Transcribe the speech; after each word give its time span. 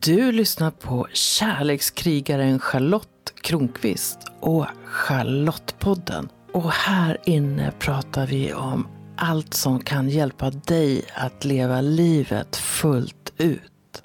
Du 0.00 0.32
lyssnar 0.32 0.70
på 0.70 1.06
kärlekskrigaren 1.12 2.58
Charlotte 2.58 3.34
Kronqvist 3.40 4.18
och 4.40 4.66
Charlottepodden. 4.84 6.28
Och 6.52 6.70
här 6.70 7.18
inne 7.24 7.72
pratar 7.78 8.26
vi 8.26 8.54
om 8.54 8.88
allt 9.16 9.54
som 9.54 9.80
kan 9.80 10.08
hjälpa 10.08 10.50
dig 10.50 11.04
att 11.14 11.44
leva 11.44 11.80
livet 11.80 12.56
fullt 12.56 13.32
ut. 13.36 14.02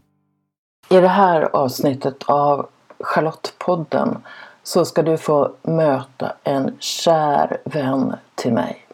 I 0.89 0.95
det 0.95 1.07
här 1.07 1.55
avsnittet 1.55 2.23
av 2.25 2.67
Charlottepodden 2.99 4.17
så 4.63 4.85
ska 4.85 5.03
du 5.03 5.17
få 5.17 5.51
möta 5.61 6.33
en 6.43 6.75
kär 6.79 7.57
vän 7.65 8.15
till 8.35 8.53
mig. 8.53 8.87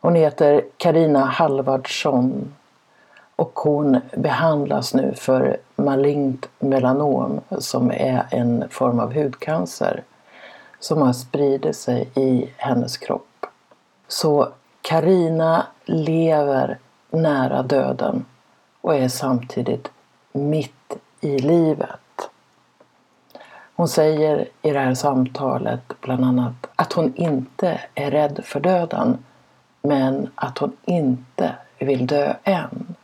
Hon 0.00 0.14
heter 0.14 0.64
Karina 0.76 1.24
Halvardsson 1.24 2.52
och 3.40 3.58
hon 3.58 4.00
behandlas 4.16 4.94
nu 4.94 5.14
för 5.14 5.56
malignt 5.76 6.48
melanom 6.58 7.40
som 7.58 7.90
är 7.90 8.26
en 8.30 8.64
form 8.70 9.00
av 9.00 9.14
hudcancer 9.14 10.02
som 10.80 11.02
har 11.02 11.12
spridit 11.12 11.76
sig 11.76 12.08
i 12.14 12.50
hennes 12.56 12.96
kropp. 12.98 13.46
Så 14.08 14.48
Karina 14.82 15.66
lever 15.84 16.78
nära 17.10 17.62
döden 17.62 18.24
och 18.80 18.94
är 18.94 19.08
samtidigt 19.08 19.90
mitt 20.32 20.96
i 21.20 21.38
livet. 21.38 22.30
Hon 23.76 23.88
säger 23.88 24.48
i 24.62 24.70
det 24.70 24.80
här 24.80 24.94
samtalet 24.94 26.00
bland 26.00 26.24
annat 26.24 26.66
att 26.76 26.92
hon 26.92 27.14
inte 27.14 27.80
är 27.94 28.10
rädd 28.10 28.40
för 28.44 28.60
döden 28.60 29.18
men 29.82 30.30
att 30.34 30.58
hon 30.58 30.72
inte 30.84 31.54
vill 31.78 32.06
dö 32.06 32.34
än. 32.44 32.94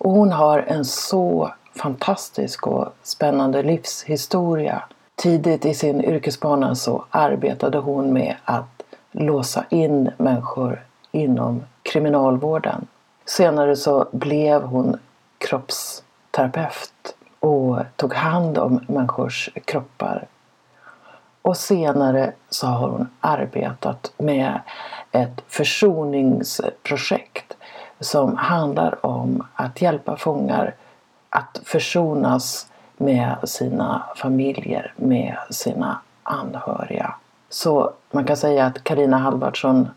Och 0.00 0.10
hon 0.10 0.32
har 0.32 0.58
en 0.58 0.84
så 0.84 1.52
fantastisk 1.74 2.66
och 2.66 2.88
spännande 3.02 3.62
livshistoria. 3.62 4.82
Tidigt 5.16 5.64
i 5.64 5.74
sin 5.74 6.04
yrkesbana 6.04 6.74
så 6.74 7.04
arbetade 7.10 7.78
hon 7.78 8.12
med 8.12 8.36
att 8.44 8.82
låsa 9.12 9.64
in 9.70 10.10
människor 10.16 10.82
inom 11.12 11.62
kriminalvården. 11.82 12.86
Senare 13.24 13.76
så 13.76 14.08
blev 14.12 14.62
hon 14.62 14.96
kroppsterapeut 15.38 17.14
och 17.40 17.78
tog 17.96 18.14
hand 18.14 18.58
om 18.58 18.84
människors 18.88 19.50
kroppar. 19.64 20.26
Och 21.42 21.56
senare 21.56 22.32
så 22.50 22.66
har 22.66 22.88
hon 22.88 23.08
arbetat 23.20 24.12
med 24.18 24.60
ett 25.12 25.42
försoningsprojekt 25.48 27.29
som 28.00 28.36
handlar 28.36 29.06
om 29.06 29.46
att 29.54 29.82
hjälpa 29.82 30.16
fångar 30.16 30.74
att 31.30 31.60
försonas 31.64 32.66
med 32.96 33.36
sina 33.44 34.02
familjer, 34.16 34.92
med 34.96 35.36
sina 35.50 36.00
anhöriga. 36.22 37.14
Så 37.48 37.92
man 38.10 38.24
kan 38.24 38.36
säga 38.36 38.66
att 38.66 38.84
Karina 38.84 39.18
Halvardsson 39.18 39.88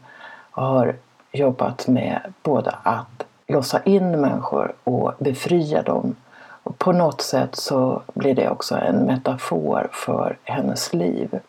har 0.51 0.95
jobbat 1.31 1.87
med 1.87 2.33
både 2.43 2.75
att 2.83 3.25
låsa 3.47 3.83
in 3.83 4.21
människor 4.21 4.73
och 4.83 5.13
befria 5.19 5.81
dem. 5.81 6.15
Och 6.63 6.79
på 6.79 6.91
något 6.91 7.21
sätt 7.21 7.55
så 7.55 8.01
blir 8.13 8.35
det 8.35 8.49
också 8.49 8.75
en 8.75 8.95
metafor 8.95 9.89
för 9.91 10.37
hennes 10.43 10.93
liv. 10.93 11.39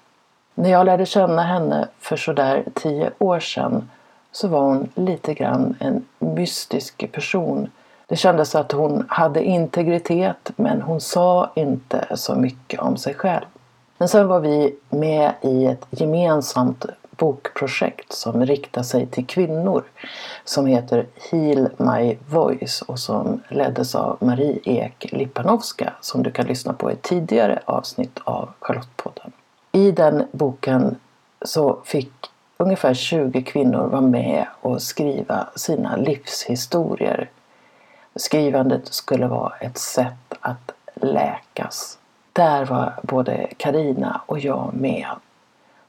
När 0.55 0.71
jag 0.71 0.87
lärde 0.87 1.07
känna 1.07 1.43
henne 1.43 1.89
för 2.01 2.17
sådär 2.17 2.65
tio 2.75 3.11
år 3.19 3.41
sedan 3.41 3.91
så 4.35 4.49
var 4.49 4.61
hon 4.61 4.89
lite 4.95 5.35
grann 5.35 5.77
en 5.81 6.05
mystisk 6.19 7.13
person. 7.13 7.71
Det 8.07 8.17
kändes 8.17 8.55
att 8.55 8.73
hon 8.73 9.05
hade 9.09 9.45
integritet 9.45 10.51
men 10.57 10.83
hon 10.83 11.01
sa 11.01 11.51
inte 11.55 12.07
så 12.15 12.35
mycket 12.35 12.81
om 12.81 12.97
sig 12.97 13.15
själv. 13.15 13.45
Men 13.99 14.09
sen 14.09 14.29
var 14.29 14.41
vi 14.41 14.77
med 14.91 15.33
i 15.43 15.67
ett 15.67 15.87
gemensamt 15.91 16.87
bokprojekt 17.11 18.13
som 18.13 18.47
riktar 18.47 18.83
sig 18.83 19.07
till 19.07 19.27
kvinnor 19.27 19.85
som 20.45 20.67
heter 20.67 21.07
Heal 21.31 21.69
My 21.77 22.17
Voice 22.29 22.83
och 22.83 22.99
som 22.99 23.43
leddes 23.49 23.95
av 23.95 24.17
Marie 24.21 24.61
Ek 24.65 25.13
Lipanovska 25.13 25.93
som 26.01 26.23
du 26.23 26.31
kan 26.31 26.47
lyssna 26.47 26.73
på 26.73 26.91
i 26.91 26.93
ett 26.93 27.03
tidigare 27.03 27.63
avsnitt 27.65 28.21
av 28.25 28.49
Charlottepodden. 28.61 29.33
I 29.73 29.91
den 29.91 30.25
boken 30.33 30.97
så 31.45 31.79
fick 31.85 32.31
ungefär 32.57 32.95
20 32.95 33.43
kvinnor 33.43 33.87
var 33.87 34.01
med 34.01 34.47
och 34.61 34.83
skriva 34.83 35.49
sina 35.57 35.97
livshistorier. 35.97 37.31
Skrivandet 38.17 38.87
skulle 38.87 39.27
vara 39.27 39.57
ett 39.57 39.79
sätt 39.79 40.35
att 40.41 40.73
läkas. 40.95 41.99
Där 42.33 42.65
var 42.65 42.95
både 43.03 43.47
Karina 43.57 44.21
och 44.27 44.39
jag 44.39 44.75
med. 44.75 45.07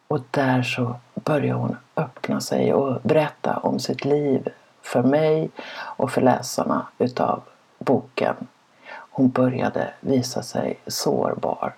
Och 0.08 0.20
där 0.32 0.64
så 0.64 0.96
började 1.16 1.60
hon 1.60 1.78
öppna 1.96 2.42
sig 2.42 2.74
och 2.74 3.02
berätta 3.02 3.58
om 3.58 3.80
sitt 3.80 4.06
liv 4.06 4.50
för 4.82 5.04
mig 5.04 5.50
och 5.74 6.12
för 6.12 6.22
läsarna 6.22 6.88
utav 6.98 7.42
boken. 7.80 8.36
Hon 8.88 9.30
började 9.30 9.94
visa 10.00 10.44
sig 10.44 10.80
sårbar. 10.88 11.74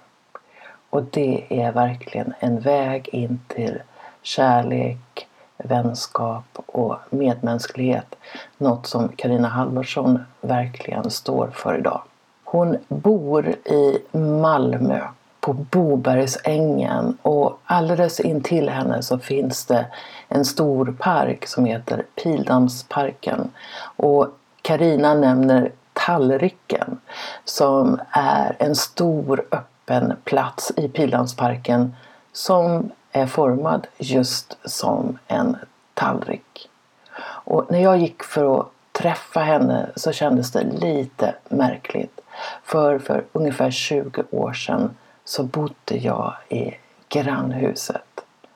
Och 0.90 1.04
det 1.04 1.46
är 1.50 1.72
verkligen 1.72 2.34
en 2.40 2.60
väg 2.60 3.10
in 3.12 3.40
till 3.48 3.82
kärlek, 4.22 5.28
vänskap 5.58 6.46
och 6.66 6.96
medmänsklighet. 7.10 8.16
Något 8.58 8.88
som 8.88 9.10
Karina 9.10 9.48
Halvarsson 9.48 10.20
verkligen 10.42 11.12
står 11.12 11.48
för 11.48 11.78
idag. 11.78 12.02
Hon 12.44 12.78
bor 12.88 13.48
i 13.50 14.00
Malmö 14.18 15.02
på 15.40 15.54
Bobergsängen 15.54 17.18
och 17.22 17.60
alldeles 17.66 18.20
intill 18.20 18.70
henne 18.70 19.04
så 19.04 19.20
finns 19.20 19.66
det 19.66 19.86
en 20.28 20.46
stor 20.46 20.96
park 21.00 21.48
som 21.48 21.66
heter 21.66 22.06
Pildammsparken. 22.24 23.52
Och 23.96 24.28
Karina 24.62 25.14
nämner 25.14 25.72
Tallriken 25.94 27.00
som 27.46 28.00
är 28.10 28.56
en 28.60 28.76
stor 28.76 29.46
öppen 29.52 30.14
plats 30.24 30.72
i 30.78 30.88
Pildammsparken 30.88 31.96
som 32.34 32.92
är 33.12 33.26
formad 33.26 33.88
just 33.98 34.58
som 34.66 35.18
en 35.28 35.58
tallrik. 35.94 36.70
Och 37.20 37.66
när 37.72 37.80
jag 37.80 37.98
gick 37.98 38.24
för 38.24 38.60
att 38.60 38.68
träffa 38.92 39.40
henne 39.40 39.90
så 39.96 40.12
kändes 40.12 40.52
det 40.52 40.64
lite 40.64 41.36
märkligt. 41.50 42.22
För 42.64 43.00
för 43.00 43.26
ungefär 43.32 43.72
20 43.72 44.24
år 44.32 44.54
sedan 44.54 44.96
så 45.26 45.44
bodde 45.44 45.98
jag 45.98 46.34
i 46.50 46.74
grannhuset. 47.10 48.02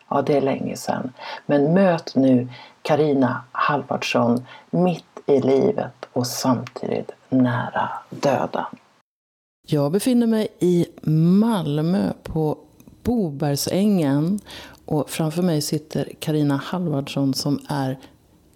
Ja, 0.09 0.21
det 0.21 0.37
är 0.37 0.41
länge 0.41 0.75
sedan. 0.75 1.13
Men 1.45 1.73
möt 1.73 2.15
nu 2.15 2.47
Karina 2.81 3.43
Halvardsson 3.51 4.45
mitt 4.69 5.19
i 5.25 5.39
livet 5.41 6.05
och 6.13 6.27
samtidigt 6.27 7.11
nära 7.29 7.89
döden. 8.09 8.65
Jag 9.67 9.91
befinner 9.91 10.27
mig 10.27 10.47
i 10.59 10.85
Malmö 11.39 12.13
på 12.23 12.57
Bobergsängen 13.03 14.39
och 14.85 15.09
framför 15.09 15.41
mig 15.41 15.61
sitter 15.61 16.11
Karina 16.19 16.57
Halvardsson 16.57 17.33
som 17.33 17.59
är 17.69 17.99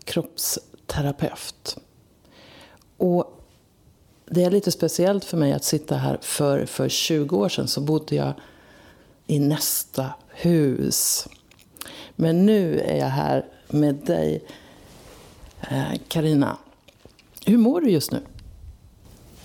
kroppsterapeut. 0.04 1.78
Och 2.98 3.42
det 4.26 4.44
är 4.44 4.52
lite 4.52 4.72
speciellt 4.72 5.26
för 5.26 5.38
mig 5.38 5.54
att 5.54 5.64
sitta 5.64 5.96
här. 5.96 6.18
För, 6.22 6.66
för 6.66 6.90
20 6.90 7.38
år 7.38 7.50
sedan 7.50 7.68
så 7.68 7.82
bodde 7.82 8.16
jag 8.16 8.34
i 9.28 9.40
nästa 9.40 10.14
hus. 10.28 11.28
Men 12.16 12.46
nu 12.46 12.80
är 12.80 12.98
jag 12.98 13.08
här 13.08 13.46
med 13.70 13.96
dig, 13.96 14.44
eh, 15.62 16.00
Karina. 16.08 16.58
Hur 17.46 17.58
mår 17.58 17.82
du 17.82 17.90
just 17.90 18.12
nu? 18.12 18.20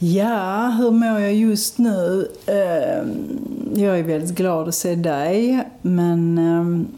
Ja, 0.03 0.69
hur 0.79 0.91
mår 0.91 1.21
jag 1.21 1.35
just 1.35 1.79
nu? 1.79 2.31
Ehm, 2.47 3.39
jag 3.75 3.99
är 3.99 4.03
väldigt 4.03 4.35
glad 4.35 4.69
att 4.69 4.75
se 4.75 4.95
dig, 4.95 5.69
men 5.83 6.39
ehm, 6.39 6.89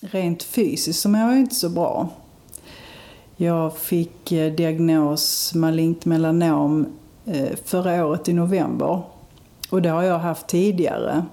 rent 0.00 0.42
fysiskt 0.42 1.00
så 1.00 1.08
mår 1.08 1.20
jag 1.20 1.38
inte 1.38 1.54
så 1.54 1.68
bra. 1.68 2.08
Jag 3.36 3.76
fick 3.76 4.32
eh, 4.32 4.52
diagnos 4.52 5.54
malignt 5.54 6.04
melanom 6.04 6.86
eh, 7.24 7.56
förra 7.64 8.06
året 8.06 8.28
i 8.28 8.32
november. 8.32 9.02
Och 9.70 9.82
det 9.82 9.88
har 9.88 10.02
jag 10.02 10.18
haft 10.18 10.46
tidigare. 10.46 11.24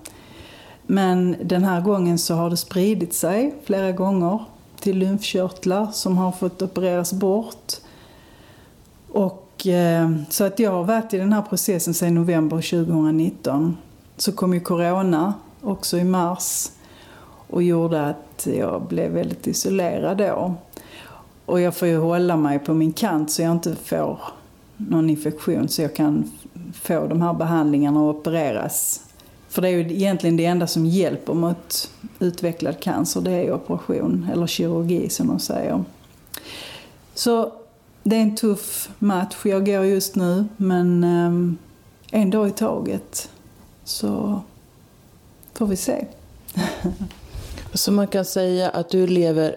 Men 0.83 1.35
den 1.43 1.63
här 1.63 1.81
gången 1.81 2.17
så 2.17 2.33
har 2.35 2.49
det 2.49 2.57
spridit 2.57 3.13
sig 3.13 3.55
flera 3.63 3.91
gånger 3.91 4.39
till 4.79 4.97
lymfkörtlar 4.97 5.87
som 5.91 6.17
har 6.17 6.31
fått 6.31 6.61
opereras 6.61 7.13
bort. 7.13 7.73
Och 9.11 9.42
Eh, 9.65 10.11
så 10.29 10.43
att 10.43 10.59
jag 10.59 10.71
har 10.71 10.83
varit 10.83 11.13
i 11.13 11.17
den 11.17 11.33
här 11.33 11.41
processen 11.41 11.93
sedan 11.93 12.15
november 12.15 12.57
2019. 12.57 13.77
Så 14.17 14.31
kom 14.31 14.53
ju 14.53 14.59
corona 14.59 15.33
också 15.61 15.97
i 15.97 16.03
mars 16.03 16.69
och 17.49 17.63
gjorde 17.63 18.05
att 18.05 18.47
jag 18.57 18.81
blev 18.81 19.11
väldigt 19.11 19.47
isolerad 19.47 20.17
då. 20.17 20.55
Och 21.45 21.61
jag 21.61 21.75
får 21.75 21.87
ju 21.87 21.97
hålla 21.97 22.37
mig 22.37 22.59
på 22.59 22.73
min 22.73 22.93
kant 22.93 23.31
så 23.31 23.41
jag 23.41 23.51
inte 23.51 23.75
får 23.75 24.19
någon 24.77 25.09
infektion 25.09 25.67
så 25.67 25.81
jag 25.81 25.95
kan 25.95 26.31
få 26.73 27.07
de 27.07 27.21
här 27.21 27.33
behandlingarna 27.33 28.01
och 28.01 28.09
opereras. 28.09 29.01
För 29.49 29.61
det 29.61 29.69
är 29.69 29.71
ju 29.71 29.79
egentligen 29.79 30.37
det 30.37 30.45
enda 30.45 30.67
som 30.67 30.85
hjälper 30.85 31.33
mot 31.33 31.91
utvecklad 32.19 32.79
cancer, 32.79 33.21
det 33.21 33.31
är 33.31 33.53
operation, 33.53 34.27
eller 34.33 34.47
kirurgi 34.47 35.09
som 35.09 35.27
de 35.27 35.39
säger. 35.39 35.83
Så 37.13 37.51
det 38.03 38.15
är 38.15 38.21
en 38.21 38.35
tuff 38.35 38.89
match 38.99 39.35
jag 39.43 39.65
går 39.65 39.85
just 39.85 40.15
nu, 40.15 40.45
men 40.57 41.03
um, 41.03 41.57
en 42.11 42.29
dag 42.29 42.47
i 42.47 42.51
taget 42.51 43.29
så 43.83 44.41
får 45.53 45.67
vi 45.67 45.75
se. 45.75 46.05
så 47.73 47.91
man 47.91 48.07
kan 48.07 48.25
säga 48.25 48.69
att 48.69 48.89
du 48.89 49.07
lever, 49.07 49.55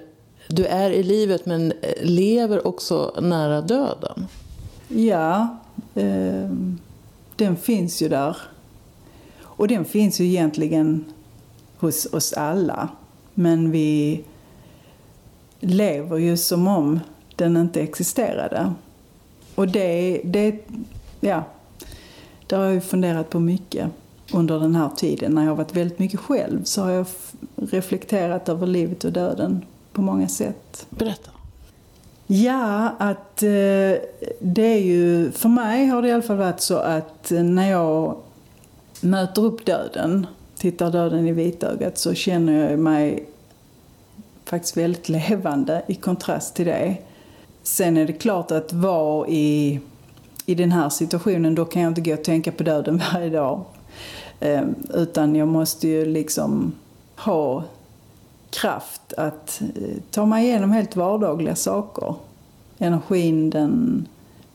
du 0.48 0.66
är 0.66 0.90
i 0.90 1.02
livet 1.02 1.46
men 1.46 1.72
lever 2.02 2.66
också 2.66 3.14
nära 3.20 3.60
döden? 3.60 4.26
Ja, 4.88 5.58
eh, 5.94 6.50
den 7.36 7.56
finns 7.56 8.02
ju 8.02 8.08
där. 8.08 8.36
Och 9.40 9.68
den 9.68 9.84
finns 9.84 10.20
ju 10.20 10.24
egentligen 10.24 11.04
hos 11.78 12.06
oss 12.12 12.32
alla. 12.32 12.88
Men 13.34 13.70
vi 13.70 14.24
lever 15.60 16.18
ju 16.18 16.36
som 16.36 16.68
om 16.68 17.00
den 17.36 17.56
inte 17.56 17.80
existerade. 17.80 18.72
Och 19.54 19.68
det, 19.68 20.20
det 20.24 20.54
ja, 21.20 21.44
det 22.46 22.56
har 22.56 22.64
jag 22.64 22.74
ju 22.74 22.80
funderat 22.80 23.30
på 23.30 23.40
mycket 23.40 23.90
under 24.32 24.60
den 24.60 24.74
här 24.74 24.90
tiden. 24.96 25.32
När 25.32 25.42
jag 25.42 25.50
har 25.50 25.56
varit 25.56 25.76
väldigt 25.76 25.98
mycket 25.98 26.20
själv 26.20 26.64
så 26.64 26.82
har 26.82 26.90
jag 26.90 27.06
reflekterat 27.56 28.48
över 28.48 28.66
livet 28.66 29.04
och 29.04 29.12
döden 29.12 29.64
på 29.92 30.02
många 30.02 30.28
sätt. 30.28 30.86
Berätta. 30.90 31.30
Ja, 32.26 32.94
att 32.98 33.42
eh, 33.42 33.48
det 34.40 34.66
är 34.66 34.80
ju, 34.80 35.30
för 35.30 35.48
mig 35.48 35.86
har 35.86 36.02
det 36.02 36.08
i 36.08 36.12
alla 36.12 36.22
fall 36.22 36.36
varit 36.36 36.60
så 36.60 36.76
att 36.76 37.30
när 37.30 37.70
jag 37.70 38.16
möter 39.00 39.44
upp 39.44 39.66
döden, 39.66 40.26
tittar 40.56 40.90
döden 40.90 41.26
i 41.26 41.32
vitögat 41.32 41.98
så 41.98 42.14
känner 42.14 42.70
jag 42.70 42.78
mig 42.78 43.26
faktiskt 44.44 44.76
väldigt 44.76 45.08
levande 45.28 45.82
i 45.86 45.94
kontrast 45.94 46.54
till 46.54 46.66
det. 46.66 46.96
Sen 47.66 47.96
är 47.96 48.06
det 48.06 48.12
klart 48.12 48.50
att 48.50 48.72
vara 48.72 49.28
i, 49.28 49.80
i 50.46 50.54
den 50.54 50.72
här 50.72 50.88
situationen, 50.88 51.54
då 51.54 51.64
kan 51.64 51.82
jag 51.82 51.90
inte 51.90 52.00
gå 52.00 52.12
och 52.12 52.24
tänka 52.24 52.52
på 52.52 52.62
döden 52.62 53.02
varje 53.12 53.30
dag. 53.30 53.64
Ehm, 54.40 54.74
utan 54.94 55.36
jag 55.36 55.48
måste 55.48 55.88
ju 55.88 56.04
liksom 56.04 56.72
ha 57.16 57.64
kraft 58.50 59.12
att 59.16 59.62
eh, 59.74 59.96
ta 60.10 60.26
mig 60.26 60.46
igenom 60.46 60.70
helt 60.70 60.96
vardagliga 60.96 61.56
saker. 61.56 62.14
Energin 62.78 63.50
den 63.50 64.06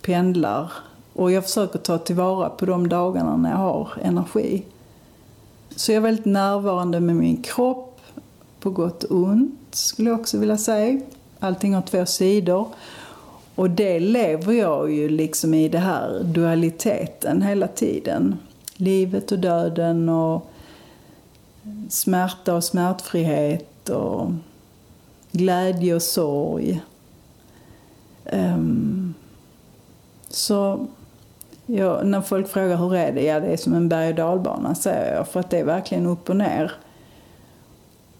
pendlar 0.01 0.71
och 1.13 1.31
jag 1.31 1.43
försöker 1.43 1.79
ta 1.79 1.97
tillvara 1.97 2.49
på 2.49 2.65
de 2.65 2.89
dagarna 2.89 3.37
när 3.37 3.49
jag 3.49 3.57
har 3.57 3.89
energi. 4.01 4.65
Så 5.75 5.91
jag 5.91 5.97
är 5.97 6.01
väldigt 6.01 6.25
närvarande 6.25 6.99
med 6.99 7.15
min 7.15 7.41
kropp, 7.41 8.01
på 8.59 8.69
gott 8.69 9.03
och 9.03 9.17
ont 9.17 9.59
skulle 9.71 10.09
jag 10.09 10.19
också 10.19 10.37
vilja 10.37 10.57
säga. 10.57 11.01
Allting 11.39 11.75
har 11.75 11.81
två 11.81 12.05
sidor. 12.05 12.67
Och 13.55 13.69
det 13.69 13.99
lever 13.99 14.53
jag 14.53 14.91
ju 14.91 15.09
liksom 15.09 15.53
i 15.53 15.69
den 15.69 15.81
här 15.81 16.23
dualiteten 16.23 17.41
hela 17.41 17.67
tiden. 17.67 18.37
Livet 18.75 19.31
och 19.31 19.39
döden 19.39 20.09
och 20.09 20.51
smärta 21.89 22.55
och 22.55 22.63
smärtfrihet 22.63 23.89
och 23.89 24.31
glädje 25.31 25.95
och 25.95 26.01
sorg. 26.01 26.81
Um, 28.31 29.13
så 30.29 30.87
ja, 31.65 32.03
när 32.03 32.21
folk 32.21 32.47
frågar 32.47 32.77
hur 32.77 32.95
är 32.95 33.11
det? 33.11 33.23
Ja, 33.23 33.39
det 33.39 33.47
är 33.47 33.57
som 33.57 33.73
en 33.73 33.89
berg 33.89 34.09
och 34.09 34.15
dalbana 34.15 34.75
säger 34.75 35.15
jag, 35.15 35.27
för 35.27 35.39
att 35.39 35.49
det 35.49 35.59
är 35.59 35.63
verkligen 35.63 36.05
upp 36.05 36.29
och 36.29 36.35
ner. 36.35 36.71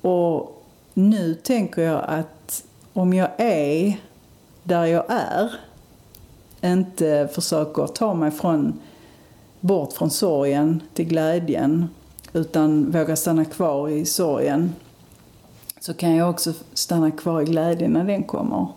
Och 0.02 0.64
nu 0.94 1.36
tänker 1.36 1.82
jag 1.82 2.04
att 2.08 2.64
om 2.94 3.14
jag 3.14 3.30
är 3.38 3.98
där 4.64 4.86
jag 4.86 5.06
är, 5.08 5.52
inte 6.62 7.30
försöker 7.34 7.88
ta 7.88 8.14
mig 8.14 8.32
från, 8.32 8.80
bort 9.60 9.94
från 9.94 10.10
sorgen 10.10 10.82
till 10.94 11.06
glädjen, 11.06 11.90
utan 12.34 12.92
vågar 12.92 13.16
stanna 13.16 13.46
kvar 13.46 13.90
i 13.90 14.06
sorgen, 14.06 14.76
så 15.80 15.94
kan 15.94 16.16
jag 16.16 16.30
också 16.30 16.54
stanna 16.74 17.12
kvar 17.12 17.42
i 17.42 17.46
glädjen 17.46 17.92
när 17.92 18.04
den 18.04 18.24
kommer. 18.24 18.68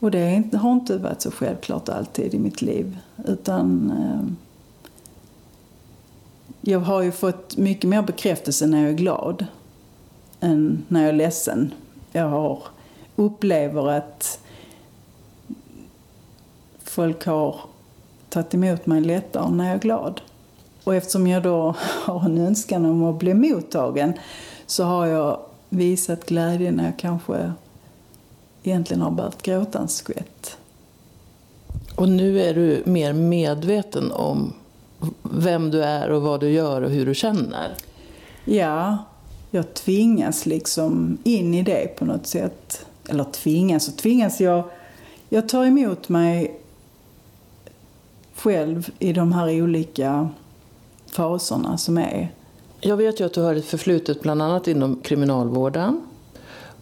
Och 0.00 0.10
det 0.10 0.56
har 0.56 0.72
inte 0.72 0.98
varit 0.98 1.22
så 1.22 1.30
självklart 1.30 1.88
alltid 1.88 2.34
i 2.34 2.38
mitt 2.38 2.62
liv. 2.62 2.98
Utan 3.24 3.90
eh, 3.90 4.32
jag 6.60 6.80
har 6.80 7.02
ju 7.02 7.12
fått 7.12 7.56
mycket 7.56 7.90
mer 7.90 8.02
bekräftelse 8.02 8.66
när 8.66 8.80
jag 8.80 8.90
är 8.90 8.94
glad 8.94 9.46
än 10.40 10.84
när 10.88 11.00
jag 11.00 11.08
är 11.08 11.12
ledsen. 11.12 11.74
Jag 12.12 12.28
har, 12.28 12.62
upplever 13.16 13.88
att 13.88 14.40
folk 16.84 17.26
har 17.26 17.60
tagit 18.28 18.54
emot 18.54 18.86
mig 18.86 19.00
lättare 19.00 19.50
när 19.50 19.64
jag 19.64 19.74
är 19.74 19.80
glad. 19.80 20.20
Och 20.84 20.94
eftersom 20.94 21.26
jag 21.26 21.42
då 21.42 21.74
har 22.04 22.24
en 22.24 22.38
önskan 22.38 22.84
om 22.84 23.04
att 23.04 23.18
bli 23.18 23.34
mottagen 23.34 24.12
så 24.66 24.84
har 24.84 25.06
jag 25.06 25.40
visat 25.68 26.26
glädje 26.26 26.70
när 26.70 26.84
jag 26.84 26.98
kanske 26.98 27.52
egentligen 28.62 29.02
har 29.02 29.10
behövt 29.10 29.42
gråta 29.42 29.78
en 29.78 29.88
skvätt. 29.88 30.56
Och 31.94 32.08
nu 32.08 32.40
är 32.40 32.54
du 32.54 32.82
mer 32.86 33.12
medveten 33.12 34.12
om 34.12 34.52
vem 35.22 35.70
du 35.70 35.84
är 35.84 36.10
och 36.10 36.22
vad 36.22 36.40
du 36.40 36.50
gör 36.50 36.82
och 36.82 36.90
hur 36.90 37.06
du 37.06 37.14
känner? 37.14 37.74
Ja, 38.44 38.98
jag 39.50 39.74
tvingas 39.74 40.46
liksom 40.46 41.18
in 41.24 41.54
i 41.54 41.62
det 41.62 41.98
på 41.98 42.04
något 42.04 42.26
sätt. 42.26 42.86
Eller 43.08 43.24
tvingas 43.24 43.88
och 43.88 43.96
tvingas. 43.96 44.40
Jag, 44.40 44.64
jag 45.28 45.48
tar 45.48 45.64
emot 45.64 46.08
mig 46.08 46.60
själv 48.34 48.90
i 48.98 49.12
de 49.12 49.32
här 49.32 49.62
olika 49.62 50.28
faserna 51.06 51.78
som 51.78 51.98
är. 51.98 52.32
Jag 52.80 52.96
vet 52.96 53.20
ju 53.20 53.26
att 53.26 53.34
du 53.34 53.40
har 53.40 53.54
ett 53.54 53.66
förflutet 53.66 54.22
bland 54.22 54.42
annat 54.42 54.68
inom 54.68 55.00
kriminalvården. 55.00 56.00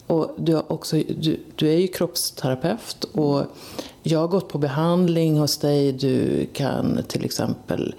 Och 0.06 0.34
du, 0.36 0.54
har 0.54 0.72
också, 0.72 0.96
du, 0.96 1.40
du, 1.56 1.68
är 1.68 1.78
ju 1.78 1.86
kroppsterapeut 1.86 3.04
och 3.04 3.42
jag 4.02 4.20
har 4.20 4.28
gått 4.28 4.48
på 4.48 4.58
behandling 4.58 5.38
hos 5.38 5.58
dig. 5.58 5.92
Du 5.92 6.46
kan 6.52 7.02
till 7.08 7.24
exempel 7.24 7.94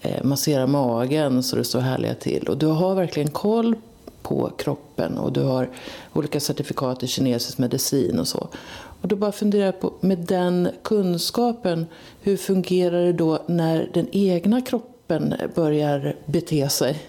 eh, 0.00 0.24
massera 0.24 0.66
magen 0.66 1.42
så 1.42 1.56
det 1.56 1.64
står 1.64 1.80
härliga 1.80 2.14
till. 2.14 2.48
Och 2.48 2.58
du 2.58 2.66
har 2.66 2.94
verkligen 2.94 3.30
koll 3.30 3.76
på 4.28 4.50
kroppen 4.56 5.18
och 5.18 5.32
du 5.32 5.42
har 5.42 5.68
olika 6.12 6.40
certifikat 6.40 7.02
i 7.02 7.06
kinesisk 7.06 7.58
medicin 7.58 8.18
och 8.18 8.28
så. 8.28 8.48
Och 9.02 9.08
då 9.08 9.16
bara 9.16 9.32
funderar 9.32 9.66
jag 9.66 9.80
på, 9.80 9.92
med 10.00 10.18
den 10.18 10.68
kunskapen, 10.82 11.86
hur 12.20 12.36
fungerar 12.36 13.04
det 13.04 13.12
då 13.12 13.42
när 13.46 13.90
den 13.94 14.08
egna 14.12 14.60
kroppen 14.60 15.34
börjar 15.54 16.16
bete 16.26 16.68
sig? 16.68 17.02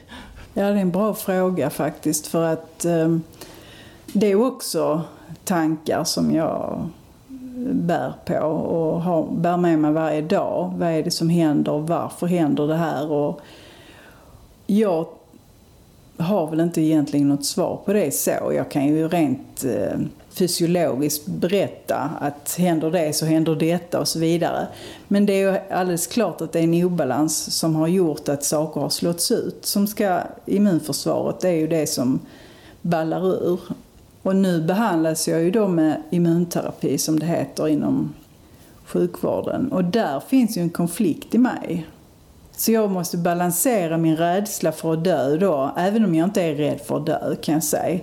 Ja, 0.54 0.64
det 0.64 0.70
är 0.70 0.76
en 0.76 0.92
bra 0.92 1.14
fråga 1.14 1.70
faktiskt. 1.70 2.28
För 2.28 2.44
att 2.44 2.86
eh, 2.86 3.18
det 4.14 4.32
är 4.32 4.36
också 4.36 5.02
tankar 5.44 6.04
som 6.04 6.36
jag 6.36 6.90
bär 7.72 8.14
på 8.26 8.38
och 8.48 9.02
har, 9.02 9.28
bär 9.32 9.58
med 9.58 9.80
mig 9.80 9.92
varje 9.92 10.22
dag. 10.22 10.74
Vad 10.78 10.90
är 10.90 11.04
det 11.04 11.12
som 11.12 11.30
händer? 11.30 11.78
Varför 11.78 12.28
händer 12.28 12.68
det 12.68 12.76
här? 12.76 13.12
Och 13.12 13.42
jag 14.68 15.06
har 16.18 16.50
väl 16.50 16.60
inte 16.60 16.82
egentligen 16.82 17.30
något 17.30 17.46
svar 17.46 17.80
på 17.86 17.94
det 17.94 18.12
så. 18.12 18.52
Jag 18.56 18.72
kan 18.72 18.86
ju 18.88 19.08
rent 19.08 19.64
eh, 19.64 20.00
fysiologiskt 20.30 21.28
berätta 21.28 22.10
att 22.20 22.56
händer 22.58 22.92
det 22.92 23.16
så 23.16 23.26
händer 23.26 23.56
detta 23.56 24.00
och 24.00 24.08
så 24.08 24.20
vidare. 24.20 24.68
Men 25.08 25.26
det 25.26 25.34
är 25.34 25.52
ju 25.52 25.60
alldeles 25.70 26.08
klart 26.08 26.42
att 26.42 26.52
det 26.52 26.60
är 26.60 26.64
en 26.64 26.84
obalans 26.84 27.60
som 27.60 27.76
har 27.76 27.88
gjort 27.88 28.30
att 28.30 28.44
saker 28.44 28.82
har 28.82 28.90
slåtts 28.90 29.32
ut. 29.32 29.66
Som 29.66 29.88
ska, 29.88 30.20
immunförsvaret 30.46 31.40
det 31.40 31.50
är 31.50 31.56
ju 31.56 31.68
det 31.68 31.88
som 31.88 32.20
ballar 32.82 33.28
ur. 33.28 33.60
Och 34.22 34.36
nu 34.36 34.62
behandlas 34.62 35.28
jag 35.28 35.44
ju 35.44 35.52
då 35.52 35.68
med 35.68 36.02
immunterapi 36.10 36.98
som 36.98 37.20
det 37.20 37.26
heter 37.26 37.68
inom 37.68 38.14
sjukvården. 38.86 39.72
Och 39.72 39.84
där 39.84 40.20
finns 40.20 40.58
ju 40.58 40.62
en 40.62 40.70
konflikt 40.70 41.36
i 41.36 41.38
mig. 41.38 41.88
Så 42.58 42.72
jag 42.72 42.92
måste 42.92 43.18
balansera 43.18 43.98
min 43.98 44.18
rädsla 44.18 44.72
för 44.72 44.94
att 44.94 45.04
dö 45.04 45.38
då, 45.38 45.72
även 45.78 46.06
om 46.06 46.16
jag 46.16 46.28
inte 46.28 46.42
är 46.42 46.56
rädd 46.56 46.82
för 46.82 46.98
att 46.98 47.06
dö 47.06 47.36
kan 47.42 47.54
jag 47.54 47.64
säga. 47.64 48.00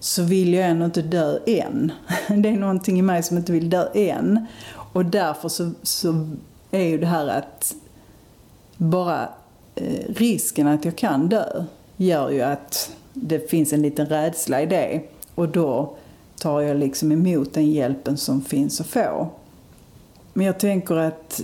Så 0.00 0.22
vill 0.22 0.54
jag 0.54 0.68
ändå 0.68 0.84
inte 0.84 1.02
dö 1.02 1.38
än. 1.46 1.92
Det 2.42 2.48
är 2.48 2.56
någonting 2.56 2.98
i 2.98 3.02
mig 3.02 3.22
som 3.22 3.36
inte 3.36 3.52
vill 3.52 3.70
dö 3.70 3.88
än. 3.94 4.46
Och 4.92 5.04
därför 5.04 5.48
så, 5.48 5.70
så 5.82 6.28
är 6.70 6.84
ju 6.84 6.98
det 6.98 7.06
här 7.06 7.28
att 7.28 7.74
bara 8.76 9.28
eh, 9.74 10.08
risken 10.08 10.66
att 10.66 10.84
jag 10.84 10.96
kan 10.96 11.28
dö 11.28 11.64
gör 11.96 12.30
ju 12.30 12.42
att 12.42 12.90
det 13.12 13.50
finns 13.50 13.72
en 13.72 13.82
liten 13.82 14.06
rädsla 14.06 14.62
i 14.62 14.66
det. 14.66 15.00
Och 15.34 15.48
då 15.48 15.96
tar 16.38 16.60
jag 16.60 16.76
liksom 16.76 17.12
emot 17.12 17.54
den 17.54 17.70
hjälpen 17.70 18.16
som 18.16 18.42
finns 18.42 18.80
att 18.80 18.86
få. 18.86 19.28
Men 20.32 20.46
jag 20.46 20.58
tänker 20.58 20.96
att 20.96 21.40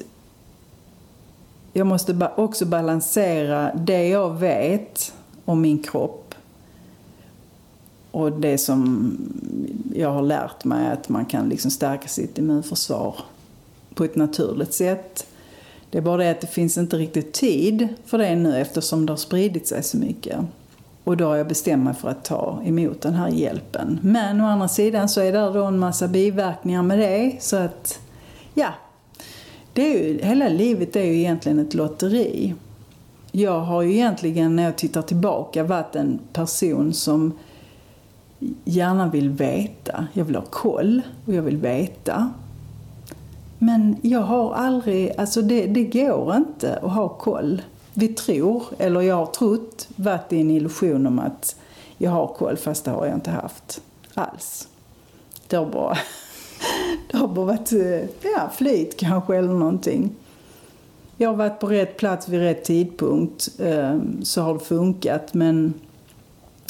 jag 1.73 1.87
måste 1.87 2.31
också 2.37 2.67
balansera 2.67 3.75
det 3.75 4.09
jag 4.09 4.39
vet 4.39 5.15
om 5.45 5.61
min 5.61 5.79
kropp 5.79 6.35
och 8.11 8.33
det 8.33 8.59
som 8.59 9.17
jag 9.95 10.13
har 10.13 10.23
lärt 10.23 10.65
mig 10.65 10.93
att 10.93 11.09
man 11.09 11.25
kan 11.25 11.49
liksom 11.49 11.71
stärka 11.71 12.09
sitt 12.09 12.39
immunförsvar 12.39 13.17
på 13.95 14.05
ett 14.05 14.17
naturligt 14.17 14.75
sätt. 14.75 15.27
Det 15.91 15.99
är 15.99 16.03
bara 16.03 16.17
det 16.17 16.31
att 16.31 16.41
det 16.41 16.47
finns 16.47 16.79
inte 16.79 16.97
riktigt 16.97 17.33
tid 17.33 17.89
för 18.05 18.19
det 18.19 18.37
nu 18.37 18.57
eftersom 18.57 19.07
det 19.07 19.13
har 19.13 19.17
spridit 19.17 19.69
sig 19.69 19.83
så 19.83 19.97
mycket. 19.97 20.39
Och 21.05 21.17
då 21.17 21.25
har 21.25 21.37
jag 21.37 21.49
bestämt 21.49 21.85
mig 21.85 21.95
för 21.95 22.09
att 22.09 22.25
ta 22.25 22.63
emot 22.65 23.01
den 23.01 23.15
här 23.15 23.29
hjälpen. 23.29 23.99
Men 24.03 24.41
å 24.41 24.47
andra 24.47 24.69
sidan 24.69 25.09
så 25.09 25.21
är 25.21 25.33
det 25.33 25.39
då 25.39 25.65
en 25.65 25.79
massa 25.79 26.09
biverkningar 26.09 26.83
med 26.83 26.99
det. 26.99 27.37
Så 27.41 27.57
att, 27.57 28.01
ja. 28.55 28.69
Det 29.73 29.95
är 29.95 30.09
ju, 30.09 30.23
hela 30.23 30.49
livet 30.49 30.97
är 30.97 31.05
ju 31.05 31.19
egentligen 31.19 31.59
ett 31.59 31.75
lotteri. 31.75 32.55
Jag 33.33 33.61
har 33.61 33.83
ju 33.83 33.93
egentligen, 33.93 34.57
när 34.57 34.63
jag 34.63 34.77
tittar 34.77 35.03
tillbaka, 35.03 35.65
varit 35.65 35.97
en 35.97 36.19
person 36.33 36.93
som 36.93 37.33
gärna 38.65 39.09
vill 39.09 39.31
veta. 39.31 40.07
Jag 40.13 40.25
vill 40.25 40.37
ha 40.37 40.45
koll 40.51 41.03
och 41.27 41.35
jag 41.35 41.43
vill 41.43 41.57
veta. 41.57 42.31
Men 43.59 43.97
jag 44.03 44.21
har 44.21 44.55
aldrig, 44.55 45.13
alltså 45.19 45.43
det, 45.43 45.67
det 45.67 45.85
går 45.85 46.37
inte 46.37 46.77
att 46.77 46.93
ha 46.93 47.09
koll. 47.09 47.63
Vi 47.95 48.09
tror, 48.09 48.63
eller 48.79 49.01
jag 49.01 49.17
har 49.17 49.27
trott, 49.27 49.89
varit 49.97 50.33
i 50.33 50.41
en 50.41 50.51
illusion 50.51 51.07
om 51.07 51.19
att 51.19 51.57
jag 51.99 52.11
har 52.11 52.27
koll 52.27 52.57
fast 52.57 52.85
det 52.85 52.91
har 52.91 53.07
jag 53.07 53.15
inte 53.15 53.31
haft 53.31 53.83
alls. 54.15 54.69
Det 55.49 55.57
har 55.57 55.67
bara, 55.67 55.99
det 57.11 57.17
har 57.17 57.29
bara 57.29 57.47
varit 57.47 57.73
ja, 58.23 58.51
flyt 58.55 58.97
kanske 58.97 59.37
eller 59.37 59.53
någonting. 59.53 60.15
Jag 61.17 61.29
har 61.29 61.37
varit 61.37 61.61
på 61.61 61.67
rätt 61.67 61.97
plats 61.97 62.29
vid 62.29 62.41
rätt 62.41 62.65
tidpunkt 62.65 63.49
ehm, 63.59 64.25
så 64.25 64.43
har 64.43 64.55
det 64.55 64.61
funkat 64.61 65.35
men 65.35 65.75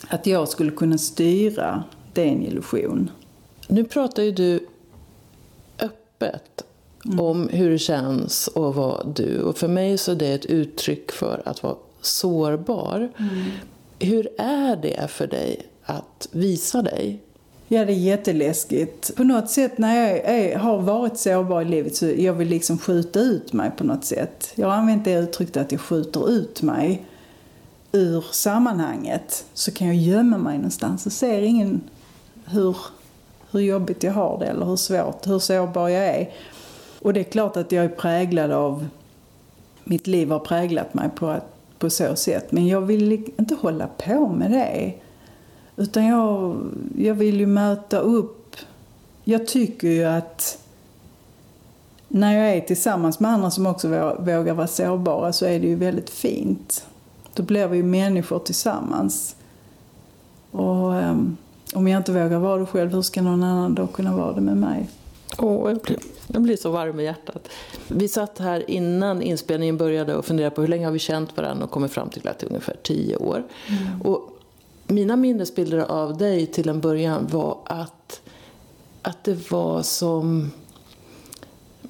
att 0.09 0.27
jag 0.27 0.49
skulle 0.49 0.71
kunna 0.71 0.99
styra, 0.99 1.85
det 2.13 2.23
är 2.23 2.27
en 2.27 2.43
illusion. 2.43 3.11
Nu 3.69 3.85
pratar 3.85 4.23
ju 4.23 4.33
du 4.33 4.67
öppet 5.79 6.65
mm. 7.05 7.21
om 7.21 7.49
hur 7.49 7.71
det 7.71 7.79
känns 7.79 8.49
att 8.49 8.75
vara 8.75 9.05
du. 9.05 9.43
Och 9.43 9.59
för 9.59 9.69
mig 9.69 9.99
så 9.99 10.13
är 10.13 10.17
det 10.17 10.33
ett 10.33 10.47
uttryck 10.47 11.13
för 11.13 11.43
att 11.45 11.63
vara 11.63 11.77
sårbar. 12.01 13.13
Mm. 13.19 13.45
Hur 13.99 14.29
är 14.39 14.77
det 14.77 15.11
för 15.11 15.27
dig 15.27 15.67
att 15.85 16.29
visa 16.33 16.83
dig? 16.83 17.21
Ja, 17.75 17.85
det 17.85 17.93
är 17.93 17.97
jätteläskigt. 17.97 19.17
På 19.17 19.25
något 19.25 19.50
sätt 19.50 19.79
när 19.79 19.97
jag 19.97 20.19
är, 20.19 20.59
har 20.59 20.79
varit 20.79 21.19
sårbar 21.19 21.62
i 21.62 21.64
livet 21.64 21.97
så 21.97 22.07
jag 22.07 22.33
vill 22.33 22.49
liksom 22.49 22.79
skjuta 22.79 23.21
ut 23.21 23.52
mig 23.52 23.71
på 23.76 23.85
något 23.85 24.05
sätt. 24.05 24.52
Jag 24.55 24.69
har 24.69 24.75
använt 24.75 25.05
det 25.05 25.12
uttrycket 25.12 25.57
att 25.57 25.73
jag 25.73 25.81
skjuter 25.81 26.31
ut 26.31 26.62
mig 26.62 27.07
ur 27.93 28.25
sammanhanget. 28.31 29.45
Så 29.55 29.71
kan 29.71 29.87
jag 29.87 29.97
gömma 29.97 30.38
mig 30.38 30.57
någonstans 30.57 31.07
och 31.07 31.12
ser 31.12 31.43
ingen 31.43 31.81
hur, 32.45 32.76
hur 33.50 33.61
jobbigt 33.61 34.02
jag 34.02 34.12
har 34.12 34.38
det 34.38 34.47
eller 34.47 34.67
hur 34.67 34.76
svårt, 34.76 35.26
hur 35.26 35.38
sårbar 35.38 35.88
jag 35.88 36.05
är. 36.05 36.31
Och 36.99 37.12
det 37.12 37.21
är 37.21 37.25
klart 37.25 37.57
att 37.57 37.73
jag 37.73 37.85
är 37.85 37.88
präglad 37.88 38.50
av, 38.52 38.87
mitt 39.85 40.07
liv 40.07 40.31
har 40.31 40.38
präglat 40.38 40.95
mig 40.95 41.09
på, 41.14 41.37
på 41.79 41.91
så 41.91 42.17
sätt. 42.17 42.52
Men 42.52 42.67
jag 42.67 42.81
vill 42.81 43.12
inte 43.12 43.55
hålla 43.55 43.87
på 43.87 44.29
med 44.29 44.50
det. 44.50 44.95
Utan 45.83 46.07
jag, 46.07 46.57
jag 46.99 47.15
vill 47.15 47.41
ju 47.41 47.47
möta 47.47 47.99
upp. 47.99 48.57
Jag 49.25 49.47
tycker 49.47 49.89
ju 49.89 50.05
att 50.05 50.59
när 52.09 52.39
jag 52.39 52.57
är 52.57 52.61
tillsammans 52.61 53.21
med 53.21 53.31
andra 53.31 53.51
som 53.51 53.67
också 53.67 53.89
vågar 54.19 54.55
vara 54.55 54.67
sårbara 54.67 55.33
så 55.33 55.47
är 55.47 55.61
det 55.61 55.67
ju 55.67 55.75
väldigt 55.75 56.11
fint. 56.11 56.87
Då 57.35 57.43
blir 57.43 57.69
vi 57.69 57.77
ju 57.77 57.83
människor 57.83 58.39
tillsammans. 58.39 59.37
Och 60.51 60.93
um, 60.93 61.37
om 61.75 61.89
jag 61.89 62.01
inte 62.01 62.12
vågar 62.12 62.39
vara 62.39 62.61
det 62.61 62.67
själv, 62.67 62.95
hur 62.95 63.03
ska 63.03 63.23
någon 63.23 63.43
annan 63.43 63.75
då 63.75 63.87
kunna 63.87 64.17
vara 64.17 64.33
det 64.33 64.41
med 64.41 64.57
mig? 64.57 64.89
Oh, 65.39 65.71
jag, 65.71 65.81
blir, 65.81 65.99
jag 66.27 66.43
blir 66.43 66.57
så 66.57 66.71
varm 66.71 67.01
i 67.01 67.05
hjärtat. 67.05 67.49
Vi 67.89 68.09
satt 68.09 68.39
här 68.39 68.71
innan 68.71 69.23
inspelningen 69.23 69.77
började 69.77 70.15
och 70.15 70.25
funderade 70.25 70.55
på 70.55 70.61
hur 70.61 70.69
länge 70.69 70.85
har 70.85 70.93
vi 70.93 70.99
känt 70.99 71.37
varandra 71.37 71.65
och 71.65 71.71
kommit 71.71 71.93
fram 71.93 72.11
till 72.11 72.29
att 72.29 72.39
det 72.39 72.47
är 72.47 72.49
ungefär 72.49 72.77
tio 72.83 73.17
år. 73.17 73.43
Mm. 73.69 74.03
Och 74.03 74.29
mina 74.93 75.17
minnesbilder 75.17 75.79
av 75.79 76.17
dig 76.17 76.47
till 76.47 76.69
en 76.69 76.81
början 76.81 77.27
var 77.27 77.59
att, 77.65 78.21
att 79.03 79.25
det 79.25 79.51
var 79.51 79.83
som... 79.83 80.53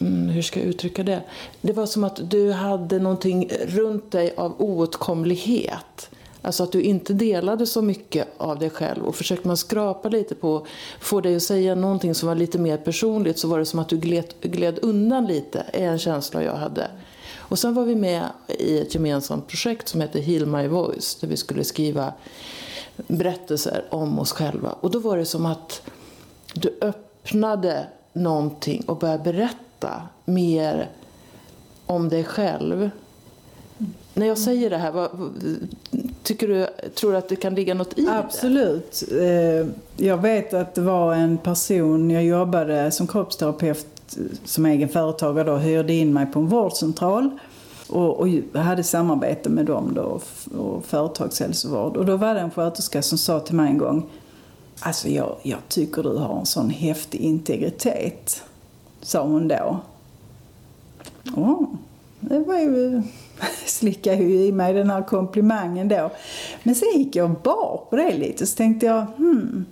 Mm, 0.00 0.28
hur 0.28 0.42
ska 0.42 0.60
jag 0.60 0.68
uttrycka 0.68 1.02
det? 1.02 1.22
Det 1.60 1.72
var 1.72 1.86
som 1.86 2.04
att 2.04 2.30
du 2.30 2.52
hade 2.52 2.98
någonting 2.98 3.50
runt 3.66 4.10
dig 4.10 4.34
av 4.36 4.54
oåtkomlighet. 4.62 6.10
Alltså 6.42 6.62
att 6.62 6.72
du 6.72 6.82
inte 6.82 7.12
delade 7.12 7.66
så 7.66 7.82
mycket 7.82 8.28
av 8.36 8.58
dig 8.58 8.70
själv. 8.70 9.04
Och 9.04 9.16
försökte 9.16 9.48
man 9.48 9.56
skrapa 9.56 10.08
lite 10.08 10.34
på, 10.34 10.66
få 11.00 11.20
dig 11.20 11.36
att 11.36 11.42
säga 11.42 11.74
någonting 11.74 12.14
som 12.14 12.28
var 12.28 12.34
lite 12.34 12.58
mer 12.58 12.76
personligt 12.76 13.38
så 13.38 13.48
var 13.48 13.58
det 13.58 13.66
som 13.66 13.78
att 13.78 13.88
du 13.88 13.96
gled, 13.96 14.34
gled 14.40 14.78
undan 14.82 15.26
lite, 15.26 15.64
är 15.72 15.88
en 15.88 15.98
känsla 15.98 16.42
jag 16.42 16.56
hade. 16.56 16.90
Och 17.36 17.58
sen 17.58 17.74
var 17.74 17.84
vi 17.84 17.94
med 17.94 18.22
i 18.48 18.78
ett 18.78 18.94
gemensamt 18.94 19.48
projekt 19.48 19.88
som 19.88 20.00
hette 20.00 20.20
Heal 20.20 20.46
My 20.46 20.66
Voice, 20.66 21.14
där 21.20 21.28
vi 21.28 21.36
skulle 21.36 21.64
skriva 21.64 22.12
berättelser 22.96 23.84
om 23.90 24.18
oss 24.18 24.32
själva. 24.32 24.72
Och 24.80 24.90
då 24.90 24.98
var 24.98 25.16
det 25.16 25.24
som 25.24 25.46
att 25.46 25.82
du 26.54 26.78
öppnade 26.80 27.86
någonting 28.12 28.84
och 28.86 28.96
började 28.96 29.24
berätta 29.24 30.02
mer 30.24 30.88
om 31.86 32.08
dig 32.08 32.24
själv. 32.24 32.90
När 34.14 34.26
jag 34.26 34.38
säger 34.38 34.70
det 34.70 34.76
här, 34.76 34.92
vad, 34.92 35.10
tycker 36.22 36.48
du, 36.48 36.66
tror 36.94 37.12
du 37.12 37.18
att 37.18 37.28
det 37.28 37.36
kan 37.36 37.54
ligga 37.54 37.74
något 37.74 37.98
i 37.98 38.08
Absolut. 38.08 39.06
det? 39.08 39.14
Absolut. 39.14 39.68
Eh, 39.96 40.06
jag 40.06 40.16
vet 40.16 40.54
att 40.54 40.74
det 40.74 40.80
var 40.80 41.14
en 41.14 41.38
person, 41.38 42.10
jag 42.10 42.24
jobbade 42.24 42.90
som 42.90 43.06
kroppsterapeut 43.06 43.86
eh, 44.16 44.24
som 44.44 44.66
egen 44.66 44.88
företagare 44.88 45.44
då, 45.44 45.56
hyrde 45.56 45.92
in 45.92 46.12
mig 46.12 46.26
på 46.26 46.38
en 46.38 46.46
vårdcentral 46.46 47.38
och, 47.92 48.20
och 48.20 48.28
hade 48.62 48.82
samarbete 48.82 49.50
med 49.50 49.66
dem 49.66 49.94
då 49.94 50.20
och 50.58 50.84
företagshälsovård. 50.84 51.96
Och 51.96 52.06
då 52.06 52.16
var 52.16 52.34
det 52.34 52.40
en 52.40 52.50
sköterska 52.50 53.02
som 53.02 53.18
sa 53.18 53.40
till 53.40 53.54
mig 53.54 53.70
en 53.70 53.78
gång 53.78 54.10
Alltså 54.84 55.08
jag, 55.08 55.36
jag 55.42 55.58
tycker 55.68 56.02
du 56.02 56.16
har 56.16 56.38
en 56.38 56.46
sån 56.46 56.70
häftig 56.70 57.20
integritet, 57.20 58.42
sa 59.00 59.22
hon 59.22 59.48
då. 59.48 59.80
Oh, 61.36 61.62
det 62.20 62.38
var 62.38 62.58
ju, 62.58 63.02
slickade 63.66 64.16
ju 64.16 64.46
i 64.46 64.52
mig 64.52 64.72
den 64.72 64.90
här 64.90 65.02
komplimangen 65.02 65.88
då. 65.88 66.10
Men 66.62 66.74
sen 66.74 66.88
gick 66.96 67.16
jag 67.16 67.30
och 67.30 67.40
bar 67.42 67.84
på 67.90 67.96
det 67.96 68.16
lite 68.16 68.46
så 68.46 68.56
tänkte 68.56 68.86
jag, 68.86 69.06
hmm. 69.16 69.64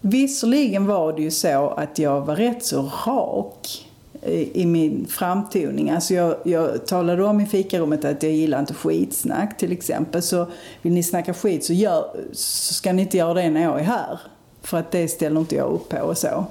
Visserligen 0.00 0.86
var 0.86 1.12
det 1.12 1.22
ju 1.22 1.30
så 1.30 1.68
att 1.68 1.98
jag 1.98 2.20
var 2.20 2.36
rätt 2.36 2.64
så 2.64 2.90
rak 3.06 3.85
i 4.32 4.66
min 4.66 5.06
framtoning. 5.06 5.90
Alltså 5.90 6.14
jag, 6.14 6.36
jag 6.44 6.86
talade 6.86 7.24
om 7.24 7.40
i 7.40 7.46
fikarummet 7.46 8.04
att 8.04 8.22
jag 8.22 8.32
gillar 8.32 8.60
inte 8.60 8.74
skitsnack 8.74 9.58
till 9.58 9.72
exempel. 9.72 10.22
Så 10.22 10.46
vill 10.82 10.92
ni 10.92 11.02
snacka 11.02 11.34
skit 11.34 11.64
så, 11.64 11.72
gör, 11.72 12.04
så 12.32 12.74
ska 12.74 12.92
ni 12.92 13.02
inte 13.02 13.16
göra 13.16 13.34
det 13.34 13.50
när 13.50 13.62
jag 13.62 13.80
är 13.80 13.84
här. 13.84 14.20
För 14.62 14.78
att 14.78 14.90
det 14.90 15.08
ställer 15.08 15.40
inte 15.40 15.54
jag 15.54 15.72
upp 15.72 15.88
på 15.88 15.98
och 15.98 16.18
så. 16.18 16.44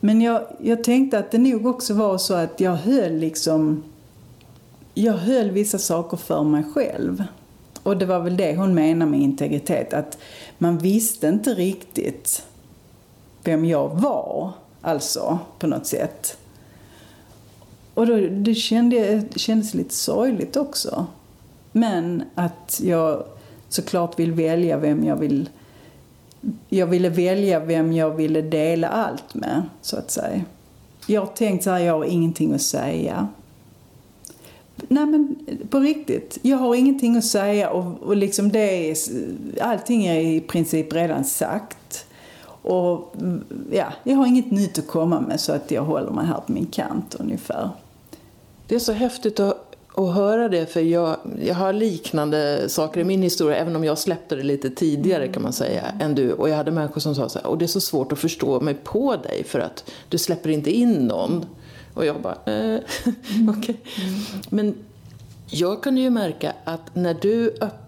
Men 0.00 0.20
jag, 0.20 0.42
jag 0.60 0.84
tänkte 0.84 1.18
att 1.18 1.30
det 1.30 1.38
nog 1.38 1.66
också 1.66 1.94
var 1.94 2.18
så 2.18 2.34
att 2.34 2.60
jag 2.60 2.74
höll 2.74 3.16
liksom... 3.16 3.82
Jag 4.94 5.12
höll 5.12 5.50
vissa 5.50 5.78
saker 5.78 6.16
för 6.16 6.42
mig 6.42 6.64
själv. 6.74 7.24
Och 7.82 7.96
det 7.96 8.06
var 8.06 8.20
väl 8.20 8.36
det 8.36 8.56
hon 8.56 8.74
menade 8.74 9.10
med 9.10 9.20
integritet. 9.20 9.94
Att 9.94 10.18
man 10.58 10.78
visste 10.78 11.28
inte 11.28 11.54
riktigt 11.54 12.46
vem 13.44 13.64
jag 13.64 13.88
var, 13.88 14.52
alltså, 14.80 15.38
på 15.58 15.66
något 15.66 15.86
sätt. 15.86 16.36
Och 17.94 18.06
då, 18.06 18.16
det, 18.16 18.54
kände, 18.54 19.16
det 19.32 19.38
kändes 19.38 19.74
lite 19.74 19.94
sorgligt 19.94 20.56
också. 20.56 21.06
Men 21.72 22.24
att 22.34 22.80
jag 22.84 23.24
såklart 23.68 24.18
vill 24.18 24.32
välja 24.32 24.78
vem 24.78 25.04
jag 25.04 25.16
vill... 25.16 25.48
Jag 26.68 26.86
ville 26.86 27.08
välja 27.08 27.60
vem 27.60 27.92
jag 27.92 28.10
ville 28.10 28.42
dela 28.42 28.88
allt 28.88 29.34
med, 29.34 29.62
så 29.82 29.96
att 29.96 30.10
säga. 30.10 30.42
Jag 31.06 31.20
har 31.20 31.26
tänkt 31.26 31.64
så 31.64 31.70
här, 31.70 31.78
jag 31.78 31.92
har 31.92 32.04
ingenting 32.04 32.54
att 32.54 32.62
säga. 32.62 33.28
Nej 34.88 35.06
men 35.06 35.36
på 35.70 35.78
riktigt, 35.78 36.38
jag 36.42 36.56
har 36.56 36.74
ingenting 36.74 37.16
att 37.16 37.24
säga 37.24 37.70
och, 37.70 38.02
och 38.02 38.16
liksom 38.16 38.52
det 38.52 38.90
är, 38.90 38.96
allting 39.60 40.06
är 40.06 40.20
i 40.20 40.40
princip 40.40 40.92
redan 40.92 41.24
sagt. 41.24 42.06
Och 42.62 43.14
mm, 43.20 43.44
ja, 43.72 43.92
jag 44.04 44.16
har 44.16 44.26
inget 44.26 44.50
nytt 44.50 44.78
att 44.78 44.86
komma 44.86 45.20
med 45.20 45.40
så 45.40 45.52
att 45.52 45.70
jag 45.70 45.82
håller 45.82 46.10
mig 46.10 46.26
här 46.26 46.40
på 46.46 46.52
min 46.52 46.66
kant 46.66 47.14
ungefär. 47.14 47.70
Det 48.72 48.76
är 48.76 48.80
så 48.80 48.92
häftigt 48.92 49.40
att, 49.40 49.76
att 49.94 50.14
höra 50.14 50.48
det 50.48 50.66
för 50.66 50.80
jag, 50.80 51.16
jag 51.44 51.54
har 51.54 51.72
liknande 51.72 52.68
saker 52.68 53.00
i 53.00 53.04
min 53.04 53.22
historia 53.22 53.56
även 53.56 53.76
om 53.76 53.84
jag 53.84 53.98
släppte 53.98 54.36
det 54.36 54.42
lite 54.42 54.70
tidigare 54.70 55.28
kan 55.28 55.42
man 55.42 55.52
säga 55.52 55.82
än 56.00 56.14
du. 56.14 56.32
Och 56.32 56.48
jag 56.48 56.56
hade 56.56 56.70
människor 56.70 57.00
som 57.00 57.14
sa 57.14 57.28
så 57.28 57.38
här, 57.38 57.46
och 57.46 57.58
det 57.58 57.64
är 57.64 57.66
så 57.66 57.80
svårt 57.80 58.12
att 58.12 58.18
förstå 58.18 58.60
mig 58.60 58.74
på 58.84 59.16
dig 59.16 59.44
för 59.44 59.60
att 59.60 59.90
du 60.08 60.18
släpper 60.18 60.50
inte 60.50 60.70
in 60.70 60.92
någon. 60.92 61.46
Och 61.94 62.06
jag 62.06 62.20
bara, 62.20 62.36
eh, 62.54 62.80
okej. 63.48 63.58
Okay. 63.58 63.76
Men 64.50 64.74
Jag 65.46 65.82
kunde 65.82 66.00
ju 66.00 66.10
märka 66.10 66.52
att 66.64 66.94
när 66.94 67.14
du 67.14 67.48
öppnade, 67.48 67.81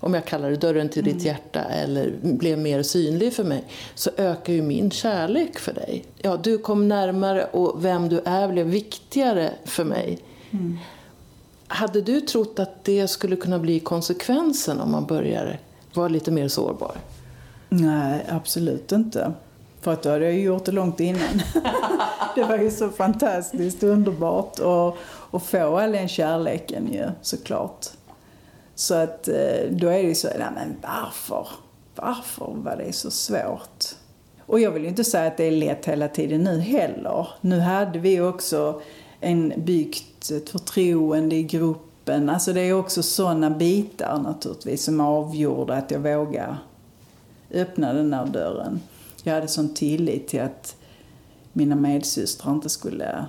om 0.00 0.14
jag 0.14 0.24
kallar 0.24 0.50
det 0.50 0.56
dörren 0.56 0.88
till 0.88 1.04
ditt 1.04 1.22
hjärta 1.22 1.60
eller 1.60 2.12
blev 2.22 2.58
mer 2.58 2.82
synlig 2.82 3.32
för 3.32 3.44
mig, 3.44 3.64
så 3.94 4.10
ökar 4.16 4.52
ju 4.52 4.62
min 4.62 4.90
kärlek 4.90 5.58
för 5.58 5.72
dig. 5.72 6.04
Ja, 6.18 6.36
du 6.36 6.58
kom 6.58 6.88
närmare 6.88 7.44
och 7.44 7.84
vem 7.84 8.08
du 8.08 8.20
är 8.24 8.48
blev 8.48 8.66
viktigare 8.66 9.50
för 9.64 9.84
mig. 9.84 10.18
Hade 11.66 12.00
du 12.00 12.20
trott 12.20 12.58
att 12.58 12.84
det 12.84 13.08
skulle 13.08 13.36
kunna 13.36 13.58
bli 13.58 13.80
konsekvensen 13.80 14.80
om 14.80 14.90
man 14.90 15.06
börjar 15.06 15.60
vara 15.94 16.08
lite 16.08 16.30
mer 16.30 16.48
sårbar? 16.48 16.96
Nej, 17.68 18.26
absolut 18.28 18.92
inte. 18.92 19.32
För 19.80 19.92
att 19.92 20.02
då 20.02 20.10
hade 20.10 20.24
jag 20.24 20.34
ju 20.34 20.42
gjort 20.42 20.64
det 20.64 20.72
långt 20.72 21.00
innan. 21.00 21.42
det 22.34 22.44
var 22.44 22.58
ju 22.58 22.70
så 22.70 22.88
fantastiskt 22.88 23.82
underbart 23.82 24.60
att, 24.60 24.94
att 25.30 25.42
få 25.42 25.78
all 25.78 25.92
den 25.92 26.08
kärleken 26.08 26.92
ju, 26.92 27.04
såklart. 27.22 27.86
Så 28.76 28.94
att 28.94 29.28
eh, 29.28 29.70
då 29.70 29.88
är 29.88 30.02
det 30.02 30.08
ju 30.08 30.14
så, 30.14 30.28
nej 30.38 30.48
men 30.54 30.76
varför? 30.82 31.48
Varför 31.94 32.52
var 32.54 32.76
det 32.76 32.92
så 32.92 33.10
svårt? 33.10 33.84
Och 34.46 34.60
jag 34.60 34.70
vill 34.70 34.82
ju 34.82 34.88
inte 34.88 35.04
säga 35.04 35.26
att 35.26 35.36
det 35.36 35.44
är 35.44 35.50
lätt 35.50 35.86
hela 35.86 36.08
tiden 36.08 36.44
nu 36.44 36.58
heller. 36.58 37.28
Nu 37.40 37.60
hade 37.60 37.98
vi 37.98 38.20
också 38.20 38.80
en 39.20 39.52
byggt 39.56 40.30
ett 40.30 40.50
förtroende 40.50 41.36
i 41.36 41.42
gruppen. 41.42 42.30
Alltså 42.30 42.52
det 42.52 42.60
är 42.60 42.72
också 42.72 43.02
sådana 43.02 43.50
bitar 43.50 44.18
naturligtvis 44.18 44.84
som 44.84 45.00
avgjorde 45.00 45.74
att 45.76 45.90
jag 45.90 46.00
vågade 46.00 46.56
öppna 47.50 47.92
den 47.92 48.12
här 48.12 48.26
dörren. 48.26 48.80
Jag 49.22 49.34
hade 49.34 49.48
sån 49.48 49.74
tillit 49.74 50.28
till 50.28 50.40
att 50.40 50.76
mina 51.52 51.76
medsystrar 51.76 52.52
inte 52.52 52.68
skulle 52.68 53.26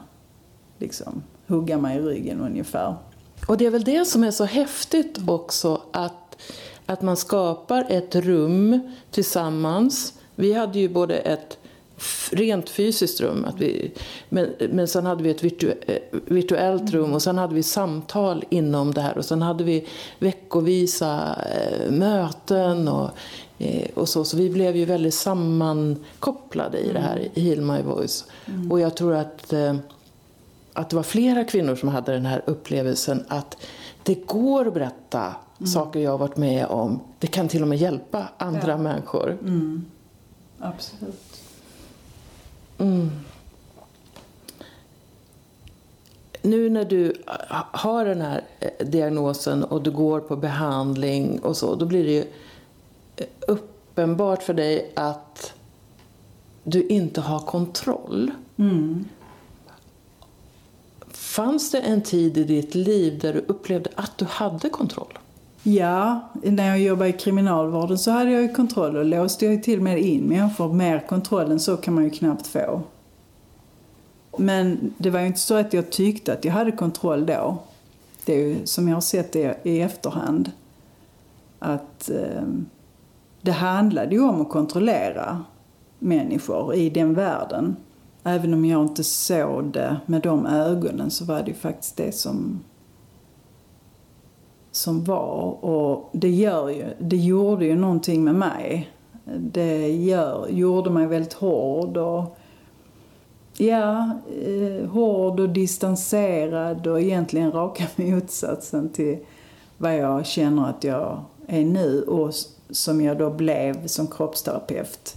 liksom 0.77 1.23
hugga 1.47 1.77
mig 1.77 1.97
i 1.97 2.01
ryggen 2.01 2.41
ungefär. 2.41 2.95
Och 3.47 3.57
det 3.57 3.65
är 3.65 3.69
väl 3.69 3.83
det 3.83 4.05
som 4.05 4.23
är 4.23 4.31
så 4.31 4.45
häftigt 4.45 5.17
också 5.27 5.81
att, 5.91 6.37
att 6.85 7.01
man 7.01 7.17
skapar 7.17 7.85
ett 7.89 8.15
rum 8.15 8.79
tillsammans. 9.11 10.13
Vi 10.35 10.53
hade 10.53 10.79
ju 10.79 10.89
både 10.89 11.15
ett 11.15 11.57
rent 12.31 12.69
fysiskt 12.69 13.21
rum, 13.21 13.45
att 13.45 13.61
vi, 13.61 13.91
men, 14.29 14.53
men 14.71 14.87
sen 14.87 15.05
hade 15.05 15.23
vi 15.23 15.29
ett 15.29 15.43
virtu, 15.43 15.73
virtuellt 16.11 16.91
rum 16.91 17.13
och 17.13 17.21
sen 17.21 17.37
hade 17.37 17.55
vi 17.55 17.63
samtal 17.63 18.43
inom 18.49 18.93
det 18.93 19.01
här 19.01 19.17
och 19.17 19.25
sen 19.25 19.41
hade 19.41 19.63
vi 19.63 19.87
veckovisa 20.19 21.35
eh, 21.55 21.91
möten 21.91 22.87
och, 22.87 23.09
eh, 23.57 23.87
och 23.93 24.09
så. 24.09 24.23
Så 24.23 24.37
vi 24.37 24.49
blev 24.49 24.75
ju 24.75 24.85
väldigt 24.85 25.13
sammankopplade 25.13 26.79
i 26.79 26.91
det 26.93 26.99
här, 26.99 27.27
i 27.33 27.41
Heal 27.41 27.61
My 27.61 27.81
Voice. 27.81 28.25
Mm. 28.45 28.71
Och 28.71 28.79
jag 28.79 28.97
tror 28.97 29.13
att 29.13 29.53
eh, 29.53 29.75
att 30.77 30.89
det 30.89 30.95
var 30.95 31.03
flera 31.03 31.43
kvinnor 31.43 31.75
som 31.75 31.89
hade 31.89 32.11
den 32.13 32.25
här 32.25 32.41
upplevelsen 32.45 33.25
att 33.27 33.57
det 34.03 34.27
går 34.27 34.67
att 34.67 34.73
berätta 34.73 35.35
mm. 35.59 35.67
saker 35.67 35.99
jag 35.99 36.11
har 36.11 36.17
varit 36.17 36.37
med 36.37 36.65
om. 36.65 36.99
Det 37.19 37.27
kan 37.27 37.47
till 37.47 37.61
och 37.61 37.67
med 37.67 37.77
hjälpa 37.77 38.27
andra 38.37 38.71
ja. 38.71 38.77
människor. 38.77 39.37
Mm. 39.41 39.85
Absolut. 40.59 41.41
Mm. 42.77 43.09
Nu 46.41 46.69
när 46.69 46.85
du 46.85 47.13
har 47.71 48.05
den 48.05 48.21
här 48.21 48.41
diagnosen 48.79 49.63
och 49.63 49.81
du 49.81 49.91
går 49.91 50.19
på 50.19 50.35
behandling 50.35 51.39
och 51.39 51.57
så, 51.57 51.75
då 51.75 51.85
blir 51.85 52.03
det 52.03 52.11
ju 52.11 52.25
uppenbart 53.47 54.43
för 54.43 54.53
dig 54.53 54.91
att 54.95 55.53
du 56.63 56.87
inte 56.87 57.21
har 57.21 57.39
kontroll. 57.39 58.31
Mm. 58.57 59.05
Fanns 61.37 61.71
det 61.71 61.79
en 61.79 62.01
tid 62.01 62.37
i 62.37 62.43
ditt 62.43 62.75
liv 62.75 63.19
där 63.19 63.33
du 63.33 63.39
upplevde 63.47 63.89
att 63.95 64.17
du 64.17 64.25
hade 64.25 64.69
kontroll? 64.69 65.17
Ja, 65.63 66.29
när 66.43 66.67
jag 66.67 66.79
jobbade 66.79 67.09
i 67.09 67.13
kriminalvården 67.13 67.97
så 67.97 68.11
hade 68.11 68.31
jag 68.31 68.41
ju 68.41 68.53
kontroll 68.53 68.95
och 68.95 69.05
låste 69.05 69.45
jag 69.45 69.63
till 69.63 69.79
och 69.79 69.83
med 69.83 69.99
in 69.99 70.23
människor. 70.23 70.73
Mer 70.73 71.07
kontroll 71.07 71.51
än 71.51 71.59
så 71.59 71.77
kan 71.77 71.93
man 71.93 72.03
ju 72.03 72.09
knappt 72.09 72.47
få. 72.47 72.81
Men 74.37 74.93
det 74.97 75.09
var 75.09 75.19
ju 75.19 75.27
inte 75.27 75.39
så 75.39 75.55
att 75.55 75.73
jag 75.73 75.91
tyckte 75.91 76.33
att 76.33 76.45
jag 76.45 76.53
hade 76.53 76.71
kontroll 76.71 77.25
då. 77.25 77.57
Det 78.25 78.33
är 78.33 78.47
ju 78.47 78.65
som 78.65 78.87
jag 78.87 78.95
har 78.95 79.01
sett 79.01 79.31
det 79.31 79.57
i 79.63 79.81
efterhand. 79.81 80.51
Att 81.59 82.09
eh, 82.09 82.43
det 83.41 83.51
handlade 83.51 84.15
ju 84.15 84.21
om 84.21 84.41
att 84.41 84.49
kontrollera 84.49 85.43
människor 85.99 86.75
i 86.75 86.89
den 86.89 87.13
världen. 87.13 87.75
Även 88.27 88.53
om 88.53 88.65
jag 88.65 88.81
inte 88.81 89.03
såg 89.03 89.65
det 89.65 89.97
med 90.05 90.21
de 90.21 90.45
ögonen 90.45 91.11
så 91.11 91.25
var 91.25 91.41
det 91.41 91.47
ju 91.47 91.53
faktiskt 91.53 91.97
det 91.97 92.11
som, 92.11 92.63
som 94.71 95.03
var. 95.03 95.65
Och 95.65 96.09
det, 96.13 96.29
gör 96.29 96.69
ju, 96.69 96.85
det 96.99 97.17
gjorde 97.17 97.65
ju 97.65 97.75
någonting 97.75 98.23
med 98.23 98.35
mig. 98.35 98.89
Det 99.39 99.87
gör, 99.87 100.47
gjorde 100.49 100.89
mig 100.89 101.07
väldigt 101.07 101.33
hård 101.33 101.97
och 101.97 102.37
Ja, 103.59 104.11
eh, 104.45 104.89
hård 104.89 105.39
och 105.39 105.49
distanserad 105.49 106.87
och 106.87 107.01
egentligen 107.01 107.51
raka 107.51 107.83
motsatsen 107.95 108.89
till 108.89 109.17
vad 109.77 109.97
jag 109.97 110.25
känner 110.25 110.69
att 110.69 110.83
jag 110.83 111.23
är 111.47 111.65
nu 111.65 112.01
och 112.01 112.33
som 112.69 113.01
jag 113.01 113.17
då 113.17 113.29
blev 113.29 113.87
som 113.87 114.07
kroppsterapeut. 114.07 115.16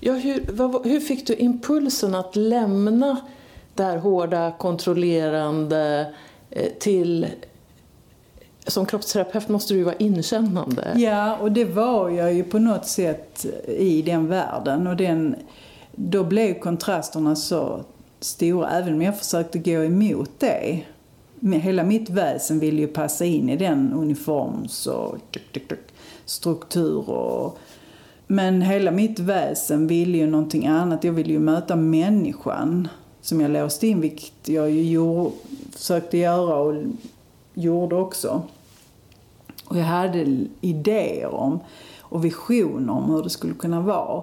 Ja, 0.00 0.12
hur, 0.12 0.46
vad, 0.52 0.86
hur 0.86 1.00
fick 1.00 1.26
du 1.26 1.34
impulsen 1.34 2.14
att 2.14 2.36
lämna 2.36 3.16
det 3.74 3.82
här 3.82 3.98
hårda, 3.98 4.52
kontrollerande 4.58 6.14
eh, 6.50 6.72
till 6.78 7.26
som 8.66 8.86
kroppsterapeut 8.86 9.48
måste 9.48 9.74
du 9.74 9.78
ju 9.78 9.84
vara 9.84 9.96
inkännande. 9.96 10.92
Ja, 10.96 11.36
och 11.36 11.52
det 11.52 11.64
var 11.64 12.10
jag 12.10 12.34
ju 12.34 12.44
på 12.44 12.58
något 12.58 12.86
sätt 12.86 13.46
eh, 13.66 13.74
i 13.74 14.02
den 14.02 14.28
världen. 14.28 14.86
Och 14.86 14.96
den, 14.96 15.36
då 15.92 16.24
blev 16.24 16.54
kontrasterna 16.54 17.36
så 17.36 17.84
stora, 18.20 18.70
även 18.70 18.94
om 18.94 19.02
jag 19.02 19.18
försökte 19.18 19.58
gå 19.58 19.84
emot 19.84 20.30
det. 20.38 20.80
Hela 21.40 21.84
mitt 21.84 22.10
väsen 22.10 22.58
ville 22.58 22.80
ju 22.80 22.86
passa 22.86 23.24
in 23.24 23.50
i 23.50 23.56
den 23.56 23.92
uniforms 23.92 24.86
och 24.86 25.16
struktur 26.24 27.10
och 27.10 27.58
men 28.26 28.62
hela 28.62 28.90
mitt 28.90 29.18
väsen 29.18 29.86
ville 29.86 30.18
ju 30.18 30.26
någonting 30.26 30.66
annat. 30.66 31.04
Jag 31.04 31.12
ville 31.12 31.32
ju 31.32 31.38
möta 31.38 31.76
människan 31.76 32.88
som 33.20 33.40
jag 33.40 33.50
låste 33.50 33.86
in, 33.86 34.00
vilket 34.00 34.48
jag 34.48 34.70
ju 34.70 34.82
gjorde, 34.82 35.30
försökte 35.72 36.18
göra 36.18 36.56
och 36.56 36.82
gjorde 37.54 37.96
också. 37.96 38.42
Och 39.66 39.78
jag 39.78 39.84
hade 39.84 40.46
idéer 40.60 41.34
om 41.34 41.60
och 42.00 42.24
visioner 42.24 42.92
om 42.92 43.10
hur 43.10 43.22
det 43.22 43.30
skulle 43.30 43.54
kunna 43.54 43.80
vara. 43.80 44.22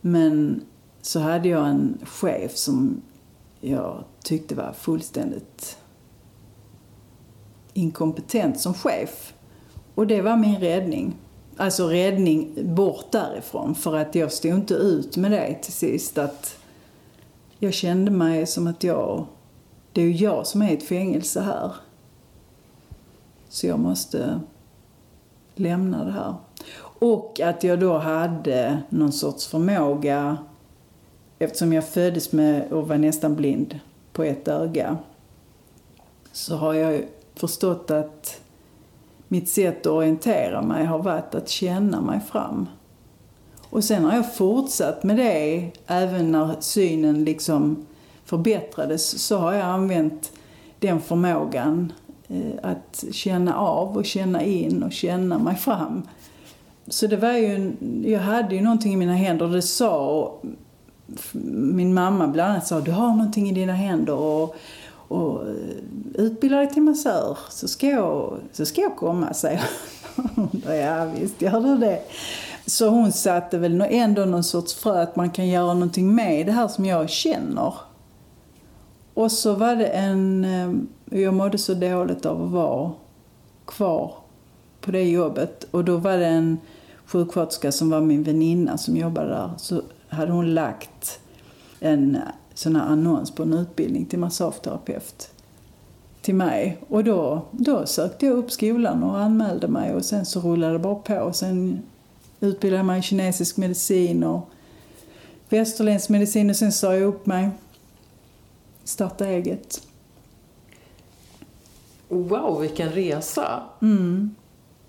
Men 0.00 0.60
så 1.02 1.20
hade 1.20 1.48
jag 1.48 1.68
en 1.68 1.98
chef 2.04 2.56
som 2.56 3.02
jag 3.60 4.04
tyckte 4.24 4.54
var 4.54 4.72
fullständigt 4.72 5.78
inkompetent 7.72 8.60
som 8.60 8.74
chef. 8.74 9.34
Och 9.94 10.06
det 10.06 10.22
var 10.22 10.36
min 10.36 10.60
räddning 10.60 11.16
alltså 11.60 11.88
räddning 11.88 12.52
bort 12.74 13.12
därifrån. 13.12 13.74
För 13.74 13.96
att 13.96 14.14
jag 14.14 14.32
stod 14.32 14.50
inte 14.50 14.74
ut 14.74 15.16
med 15.16 15.30
det 15.30 15.54
till 15.54 15.72
sist. 15.72 16.18
Att 16.18 16.56
jag 17.58 17.74
kände 17.74 18.10
mig 18.10 18.46
som 18.46 18.66
att 18.66 18.84
jag, 18.84 19.26
det 19.92 20.00
är 20.00 20.04
ju 20.04 20.12
jag 20.12 20.46
som 20.46 20.62
är 20.62 20.70
i 20.70 20.74
ett 20.74 20.82
fängelse 20.82 21.40
här. 21.40 21.72
Så 23.48 23.66
jag 23.66 23.78
måste 23.78 24.40
lämna 25.54 26.04
det 26.04 26.12
här. 26.12 26.34
Och 26.82 27.40
att 27.40 27.64
jag 27.64 27.80
då 27.80 27.98
hade 27.98 28.82
någon 28.88 29.12
sorts 29.12 29.46
förmåga, 29.46 30.36
eftersom 31.38 31.72
jag 31.72 31.88
föddes 31.88 32.32
med 32.32 32.72
och 32.72 32.88
var 32.88 32.98
nästan 32.98 33.36
blind 33.36 33.78
på 34.12 34.24
ett 34.24 34.48
öga, 34.48 34.98
så 36.32 36.56
har 36.56 36.74
jag 36.74 37.04
förstått 37.34 37.90
att 37.90 38.40
mitt 39.32 39.48
sätt 39.48 39.80
att 39.80 39.92
orientera 39.92 40.62
mig 40.62 40.84
har 40.84 40.98
varit 40.98 41.34
att 41.34 41.48
känna 41.48 42.00
mig 42.00 42.20
fram. 42.20 42.68
Och 43.70 43.84
sen 43.84 44.04
har 44.04 44.14
jag 44.14 44.34
fortsatt 44.34 45.02
med 45.02 45.16
det 45.16 45.70
även 45.86 46.32
när 46.32 46.56
synen 46.60 47.24
liksom 47.24 47.86
förbättrades 48.24 49.26
så 49.26 49.38
har 49.38 49.52
jag 49.52 49.62
använt 49.62 50.32
den 50.78 51.00
förmågan 51.00 51.92
eh, 52.28 52.70
att 52.70 53.04
känna 53.12 53.56
av 53.56 53.96
och 53.96 54.04
känna 54.04 54.42
in 54.42 54.82
och 54.82 54.92
känna 54.92 55.38
mig 55.38 55.56
fram. 55.56 56.02
Så 56.88 57.06
det 57.06 57.16
var 57.16 57.32
ju, 57.32 57.72
jag 58.04 58.20
hade 58.20 58.54
ju 58.54 58.60
någonting 58.60 58.92
i 58.92 58.96
mina 58.96 59.14
händer 59.14 59.46
och 59.46 59.52
det 59.52 59.62
sa 59.62 60.32
min 61.42 61.94
mamma 61.94 62.28
bland 62.28 62.50
annat 62.50 62.66
sa 62.66 62.80
du 62.80 62.90
har 62.90 63.08
någonting 63.08 63.50
i 63.50 63.52
dina 63.52 63.72
händer 63.72 64.14
och 64.14 64.56
och 65.10 65.48
eh, 65.48 65.54
utbilda 66.14 66.56
dig 66.56 66.70
till 66.70 66.82
massör 66.82 67.38
så 67.48 67.68
ska 67.68 67.86
jag, 67.86 68.38
så 68.52 68.66
ska 68.66 68.80
jag 68.80 68.96
komma, 68.96 69.34
säger 69.34 69.62
hon. 70.16 70.62
ja 70.74 71.04
visst 71.04 71.42
gör 71.42 71.60
du 71.60 71.76
det. 71.76 72.02
Så 72.66 72.88
hon 72.88 73.12
satte 73.12 73.58
väl 73.58 73.80
ändå 73.80 74.24
någon 74.24 74.44
sorts 74.44 74.74
frö 74.74 75.02
att 75.02 75.16
man 75.16 75.30
kan 75.30 75.48
göra 75.48 75.74
någonting 75.74 76.14
med 76.14 76.46
det 76.46 76.52
här 76.52 76.68
som 76.68 76.84
jag 76.84 77.10
känner. 77.10 77.74
Och 79.14 79.32
så 79.32 79.54
var 79.54 79.76
det 79.76 79.86
en... 79.86 80.44
Eh, 80.44 81.20
jag 81.20 81.34
mådde 81.34 81.58
så 81.58 81.74
dåligt 81.74 82.26
av 82.26 82.44
att 82.44 82.50
vara 82.50 82.90
kvar 83.64 84.14
på 84.80 84.90
det 84.90 85.02
jobbet. 85.02 85.66
Och 85.70 85.84
då 85.84 85.96
var 85.96 86.16
det 86.16 86.26
en 86.26 86.58
sjuksköterska 87.06 87.72
som 87.72 87.90
var 87.90 88.00
min 88.00 88.22
väninna 88.22 88.78
som 88.78 88.96
jobbade 88.96 89.28
där. 89.28 89.50
Så 89.56 89.82
hade 90.08 90.32
hon 90.32 90.54
lagt 90.54 91.20
en 91.80 92.18
sån 92.60 92.76
här 92.76 92.86
annons 92.86 93.30
på 93.30 93.42
en 93.42 93.52
utbildning 93.52 94.06
till 94.06 94.18
massageterapeut 94.18 95.30
till 96.22 96.34
mig. 96.34 96.78
Och 96.88 97.04
då, 97.04 97.42
då 97.50 97.86
sökte 97.86 98.26
jag 98.26 98.36
upp 98.36 98.50
skolan 98.50 99.02
och 99.02 99.18
anmälde 99.18 99.68
mig 99.68 99.94
och 99.94 100.04
sen 100.04 100.26
så 100.26 100.40
rullade 100.40 100.72
det 100.72 100.78
bara 100.78 100.94
på. 100.94 101.14
Och 101.14 101.36
sen 101.36 101.82
utbildade 102.40 102.78
jag 102.78 102.86
mig 102.86 102.98
i 102.98 103.02
kinesisk 103.02 103.56
medicin 103.56 104.24
och 104.24 104.48
västerländsk 105.48 106.08
medicin 106.08 106.50
och 106.50 106.56
sen 106.56 106.72
sa 106.72 106.94
jag 106.94 107.02
upp 107.02 107.26
mig. 107.26 107.50
Starta 108.84 109.26
eget. 109.26 109.82
Wow, 112.08 112.60
vilken 112.60 112.88
resa! 112.88 113.62
Mm. 113.82 114.34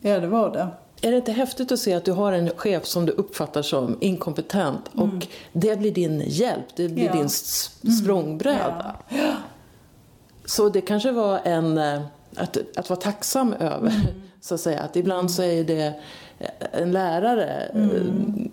Ja, 0.01 0.19
det 0.19 0.27
var 0.27 0.51
det. 0.51 0.67
Är 1.01 1.11
det 1.11 1.17
inte 1.17 1.31
häftigt 1.31 1.71
att 1.71 1.79
se 1.79 1.93
att 1.93 2.05
du 2.05 2.11
har 2.11 2.31
en 2.33 2.49
chef 2.49 2.85
som 2.85 3.05
du 3.05 3.11
uppfattar 3.11 3.61
som 3.61 3.97
inkompetent 4.01 4.81
och 4.95 5.27
det 5.53 5.79
blir 5.79 5.91
din 5.91 6.23
hjälp, 6.27 6.65
det 6.75 6.89
blir 6.89 7.03
Mm. 7.03 7.05
Ja. 7.07 7.13
din 7.13 7.25
s- 7.25 7.71
språngbräda? 8.01 8.95
Så 10.45 10.69
det 10.69 10.81
kanske 10.81 11.11
var 11.11 11.39
en, 11.43 11.77
eh, 11.77 12.01
att, 12.35 12.57
att 12.77 12.89
vara 12.89 12.99
tacksam 12.99 13.53
över, 13.53 13.77
Mm. 13.89 14.01
så 14.41 14.53
att 14.55 14.61
säga. 14.61 14.79
Att 14.79 14.95
ibland 14.95 15.31
så 15.31 15.43
är 15.43 15.63
det 15.63 15.93
eh, 16.39 16.47
en 16.81 16.91
lärare, 16.91 17.71
eh, 17.73 18.01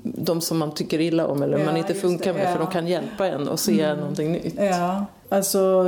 de 0.03 0.41
som 0.41 0.59
man 0.59 0.73
tycker 0.75 1.01
illa 1.01 1.27
om 1.27 1.43
eller 1.43 1.55
Mm. 1.55 1.67
Ja, 1.67 1.73
man 1.73 1.77
inte 1.77 1.95
funkar 1.95 2.33
det, 2.33 2.39
med, 2.39 2.43
för 2.43 2.49
ja. 2.51 2.55
Mm. 2.57 2.65
de 2.67 2.73
kan 2.73 2.87
hjälpa 2.87 3.27
en 3.29 3.49
att 3.49 3.61
se 3.61 3.95
någonting 3.95 4.33
nytt. 4.33 4.55
Ja, 4.59 5.05
alltså 5.29 5.85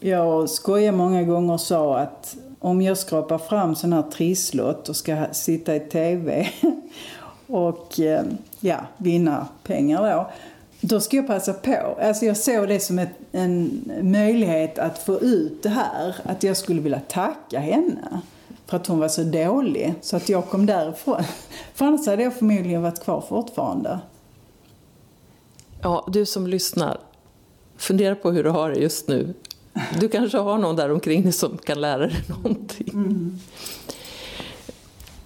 jag 0.00 0.50
skojar 0.50 0.92
många 0.92 1.22
gånger 1.22 1.52
och 1.54 1.60
sa 1.60 1.98
att 1.98 2.36
om 2.64 2.82
jag 2.82 2.98
skrapar 2.98 3.38
fram 3.38 3.74
sån 3.74 3.92
här 3.92 4.02
trisslott 4.02 4.88
och 4.88 4.96
ska 4.96 5.26
sitta 5.32 5.76
i 5.76 5.80
TV 5.80 6.48
och 7.46 8.00
eh, 8.00 8.24
ja, 8.60 8.78
vinna 8.96 9.48
pengar 9.62 10.02
då. 10.02 10.30
Då 10.80 11.00
ska 11.00 11.16
jag 11.16 11.26
passa 11.26 11.52
på. 11.52 11.98
Alltså 12.00 12.24
jag 12.24 12.36
såg 12.36 12.68
det 12.68 12.80
som 12.80 12.98
ett, 12.98 13.10
en 13.32 13.84
möjlighet 14.02 14.78
att 14.78 14.98
få 14.98 15.20
ut 15.20 15.62
det 15.62 15.68
här. 15.68 16.16
Att 16.22 16.42
jag 16.42 16.56
skulle 16.56 16.80
vilja 16.80 17.00
tacka 17.00 17.60
henne 17.60 18.20
för 18.66 18.76
att 18.76 18.86
hon 18.86 18.98
var 18.98 19.08
så 19.08 19.22
dålig. 19.22 19.94
Så 20.00 20.16
att 20.16 20.28
jag 20.28 20.48
kom 20.48 20.66
därifrån. 20.66 21.22
För 21.74 21.84
annars 21.84 22.06
hade 22.06 22.22
jag 22.22 22.34
förmodligen 22.34 22.82
varit 22.82 23.04
kvar 23.04 23.24
fortfarande. 23.28 23.98
Ja, 25.82 26.08
du 26.12 26.26
som 26.26 26.46
lyssnar, 26.46 27.00
fundera 27.76 28.14
på 28.14 28.30
hur 28.30 28.44
du 28.44 28.50
har 28.50 28.70
det 28.70 28.80
just 28.80 29.08
nu. 29.08 29.34
Du 30.00 30.08
kanske 30.08 30.38
har 30.38 30.58
någon 30.58 30.76
där 30.76 30.92
omkring 30.92 31.22
dig 31.22 31.32
som 31.32 31.58
kan 31.58 31.80
lära 31.80 31.98
dig 32.06 32.22
någonting. 32.28 33.40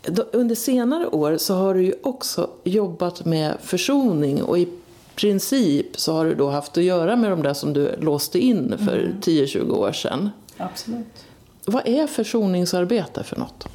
Då- 0.03 0.27
Under 0.33 0.55
senare 0.55 1.07
år 1.07 1.37
så 1.37 1.55
har 1.55 1.75
du 1.75 1.83
ju 1.85 1.95
också 2.03 2.51
jobbat 2.65 3.25
med 3.25 3.57
försoning 3.63 4.43
och 4.43 4.59
i 4.59 4.69
princip 5.17 6.01
så 6.01 6.13
har 6.13 6.25
du 6.25 6.35
då 6.35 6.51
haft 6.51 6.79
att 6.79 6.85
göra 6.85 7.17
med 7.17 7.31
de 7.31 7.43
där 7.43 7.55
som 7.55 7.73
du 7.73 7.97
låste 8.01 8.39
in 8.39 8.75
för 8.79 9.15
10-20 9.23 9.71
år 9.73 9.93
sedan. 9.93 10.31
Absolut. 10.57 11.07
Vad 11.65 11.89
är 11.89 12.07
försoningsarbete 12.07 13.25
för 13.25 13.37
något? 13.37 13.69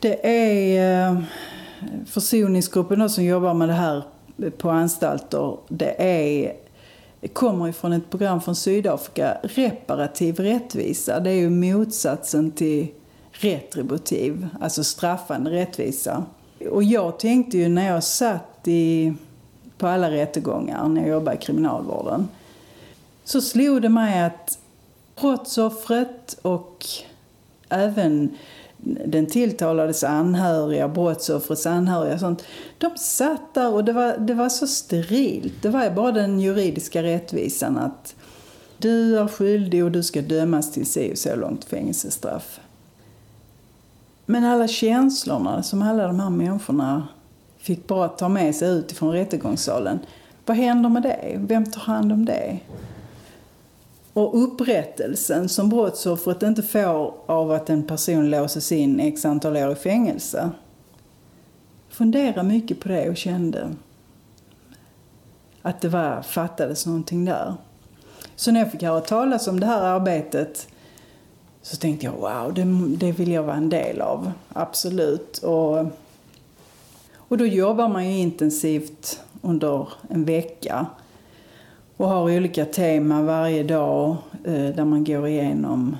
Det 0.00 0.26
är 0.26 1.08
eh, 1.08 1.18
försoningsgruppen 2.06 3.10
som 3.10 3.24
jobbar 3.24 3.54
med 3.54 3.68
det 3.68 3.72
här 3.74 4.02
på 4.58 4.70
anstalter. 4.70 5.56
Det 5.68 5.94
är, 6.02 6.52
kommer 7.28 7.68
ifrån 7.68 7.92
ett 7.92 8.10
program 8.10 8.40
från 8.40 8.56
Sydafrika, 8.56 9.38
reparativ 9.42 10.40
rättvisa. 10.40 11.20
Det 11.20 11.30
är 11.30 11.34
ju 11.34 11.50
motsatsen 11.50 12.50
till 12.50 12.88
retributiv, 13.32 14.48
alltså 14.60 14.84
straffande 14.84 15.50
rättvisa. 15.50 16.24
Och 16.70 16.82
jag 16.82 17.18
tänkte 17.18 17.58
ju 17.58 17.68
när 17.68 17.86
jag 17.86 18.04
satt 18.04 18.68
i, 18.68 19.14
på 19.78 19.86
alla 19.86 20.10
rättegångar 20.10 20.88
när 20.88 21.00
jag 21.00 21.10
jobbade 21.10 21.36
i 21.36 21.40
kriminalvården 21.40 22.28
så 23.24 23.40
slog 23.40 23.82
det 23.82 23.88
mig 23.88 24.22
att 24.22 24.58
brottsoffret 25.20 26.38
och 26.42 26.86
även 27.68 28.36
den 28.84 29.26
tilltalades 29.26 30.04
anhöriga, 30.04 30.88
brottsoffrets 30.88 31.66
anhöriga 31.66 32.14
och 32.14 32.20
sånt. 32.20 32.44
De 32.78 32.90
satt 32.96 33.54
där 33.54 33.74
och 33.74 33.84
det 33.84 33.92
var, 33.92 34.16
det 34.18 34.34
var 34.34 34.48
så 34.48 34.66
sterilt. 34.66 35.62
Det 35.62 35.68
var 35.68 35.90
bara 35.90 36.12
den 36.12 36.40
juridiska 36.40 37.02
rättvisan 37.02 37.78
att 37.78 38.14
du 38.78 39.18
är 39.18 39.28
skyldig 39.28 39.84
och 39.84 39.90
du 39.90 40.02
ska 40.02 40.22
dömas 40.22 40.72
till 40.72 40.86
si 40.86 41.12
och 41.12 41.18
så 41.18 41.36
långt 41.36 41.64
fängelsestraff. 41.64 42.60
Men 44.26 44.44
alla 44.44 44.68
känslorna 44.68 45.62
som 45.62 45.82
alla 45.82 46.06
de 46.06 46.20
här 46.20 46.30
människorna 46.30 47.08
fick 47.58 47.86
bara 47.86 48.08
ta 48.08 48.28
med 48.28 48.54
sig 48.54 48.68
ut 48.68 48.92
ifrån 48.92 49.12
rättegångssalen. 49.12 49.98
Vad 50.46 50.56
händer 50.56 50.88
med 50.88 51.02
det? 51.02 51.34
Vem 51.36 51.66
tar 51.66 51.80
hand 51.80 52.12
om 52.12 52.24
det? 52.24 52.58
Och 54.12 54.42
upprättelsen 54.42 55.48
som 55.48 55.68
brottsoffret 55.68 56.42
inte 56.42 56.62
får 56.62 57.14
av 57.26 57.50
att 57.50 57.70
en 57.70 57.82
person 57.82 58.30
låses 58.30 58.72
in 58.72 59.00
x 59.00 59.24
antal 59.24 59.56
år 59.56 59.72
i 59.72 59.74
fängelse. 59.74 60.50
Fundera 61.88 62.42
mycket 62.42 62.80
på 62.80 62.88
det 62.88 63.08
och 63.08 63.16
kände 63.16 63.68
att 65.62 65.80
det 65.80 65.88
var, 65.88 66.22
fattades 66.22 66.86
någonting 66.86 67.24
där. 67.24 67.54
Så 68.36 68.52
när 68.52 68.60
jag 68.60 68.72
fick 68.72 68.82
höra 68.82 69.00
talas 69.00 69.48
om 69.48 69.60
det 69.60 69.66
här 69.66 69.82
arbetet 69.82 70.68
så 71.62 71.76
tänkte 71.76 72.06
jag 72.06 72.12
wow, 72.12 72.54
det, 72.54 72.64
det 72.96 73.12
vill 73.12 73.32
jag 73.32 73.42
vara 73.42 73.56
en 73.56 73.68
del 73.68 74.00
av. 74.00 74.32
Absolut. 74.48 75.38
Och, 75.38 75.78
och 77.14 77.38
då 77.38 77.46
jobbar 77.46 77.88
man 77.88 78.10
ju 78.10 78.18
intensivt 78.18 79.20
under 79.42 79.88
en 80.10 80.24
vecka 80.24 80.86
och 82.02 82.08
har 82.08 82.36
olika 82.36 82.64
teman 82.64 83.26
varje 83.26 83.62
dag 83.62 84.16
eh, 84.44 84.52
där 84.52 84.84
man 84.84 85.04
går 85.04 85.28
igenom 85.28 85.96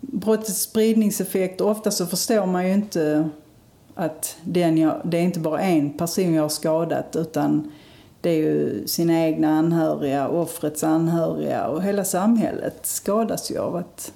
brottets 0.00 0.62
spridningseffekt. 0.62 1.60
Ofta 1.60 1.90
så 1.90 2.06
förstår 2.06 2.46
man 2.46 2.66
ju 2.66 2.72
inte 2.72 3.28
att 3.94 4.36
den 4.44 4.78
jag, 4.78 5.00
det 5.04 5.18
är 5.18 5.22
inte 5.22 5.40
bara 5.40 5.60
en 5.60 5.90
person 5.90 6.34
jag 6.34 6.42
har 6.42 6.48
skadat 6.48 7.16
utan 7.16 7.72
det 8.20 8.30
är 8.30 8.36
ju 8.36 8.86
sina 8.86 9.24
egna 9.24 9.58
anhöriga, 9.58 10.28
offrets 10.28 10.84
anhöriga 10.84 11.66
och 11.66 11.82
hela 11.82 12.04
samhället 12.04 12.86
skadas 12.86 13.50
ju 13.50 13.58
av 13.58 13.76
att 13.76 14.12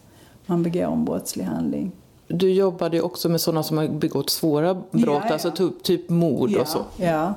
man 0.47 0.63
begår 0.63 0.93
en 0.93 1.05
brottslig 1.05 1.45
handling. 1.45 1.93
Du 2.29 2.53
jobbade 2.53 2.97
ju 2.97 3.03
också 3.03 3.29
med 3.29 3.41
sådana 3.41 3.63
som 3.63 3.79
har 3.79 3.89
begått 3.89 4.31
svåra 4.31 4.75
brott, 4.75 4.85
Ja, 4.93 5.23
ja. 5.27 5.33
alltså 5.33 5.51
typ, 5.51 5.83
typ 5.83 6.09
mord 6.09 6.57
och 6.57 6.69
så. 6.69 6.79
Ja 6.97 7.35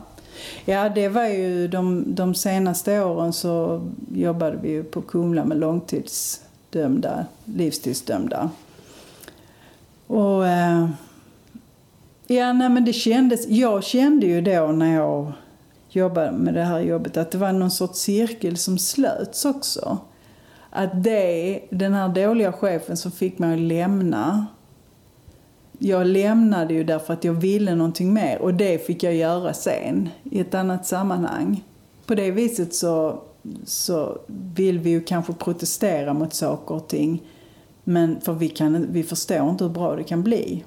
ja, 0.66 0.90
det 0.90 1.08
var 1.08 1.26
ju 1.26 1.68
de, 1.68 2.16
de 2.16 2.36
senaste 2.36 3.04
åren 3.04 3.34
så 3.34 3.82
jobbade 4.14 4.58
vi 4.62 4.70
ju 4.70 4.84
på 4.84 5.02
Kumla 5.02 5.46
med 5.46 5.60
långtidsdömda, 5.60 7.26
livstidsdömda. 7.46 8.50
Och 10.08 10.48
eh, 10.48 10.90
ja, 12.28 12.54
nej 12.54 12.70
men 12.70 12.86
det 12.86 12.94
kändes, 12.94 13.48
jag 13.48 13.84
kände 13.84 14.26
ju 14.26 14.42
då 14.42 14.68
när 14.68 14.96
jag 14.96 15.32
jobbade 15.90 16.32
med 16.32 16.54
det 16.54 16.64
här 16.64 16.80
jobbet 16.80 17.18
att 17.18 17.32
det 17.32 17.38
var 17.38 17.52
någon 17.52 17.72
sorts 17.72 18.00
cirkel 18.00 18.58
som 18.58 18.78
slöts 18.78 19.46
också. 19.46 19.98
Att 20.70 21.04
det, 21.04 21.60
den 21.70 21.94
här 21.94 22.10
dåliga 22.10 22.52
chefen 22.52 22.98
som 22.98 23.12
fick 23.12 23.40
mig 23.40 23.54
att 23.54 23.60
lämna 23.60 24.48
jag 25.86 26.08
lämnade 26.08 26.74
ju 26.74 26.84
därför 26.84 27.14
att 27.14 27.24
jag 27.24 27.34
ville 27.34 27.76
någonting 27.76 28.14
mer 28.14 28.42
och 28.42 28.54
det 28.54 28.86
fick 28.86 29.04
jag 29.04 29.16
göra 29.16 29.54
sen 29.54 30.10
i 30.24 30.40
ett 30.40 30.54
annat 30.54 30.86
sammanhang. 30.86 31.64
På 32.06 32.16
det 32.16 32.32
viset 32.32 32.76
så, 32.76 33.22
så 33.66 34.18
vill 34.56 34.80
vi 34.80 34.90
ju 34.90 35.02
kanske 35.02 35.34
protestera 35.34 36.14
mot 36.14 36.34
saker 36.34 36.76
och 36.76 36.88
ting 36.88 37.24
men 37.84 38.22
för 38.22 38.34
vi, 38.34 38.50
kan, 38.50 38.88
vi 38.92 39.04
förstår 39.04 39.50
inte 39.50 39.64
hur 39.64 39.72
bra 39.72 39.96
det 39.96 40.04
kan 40.04 40.24
bli. 40.24 40.64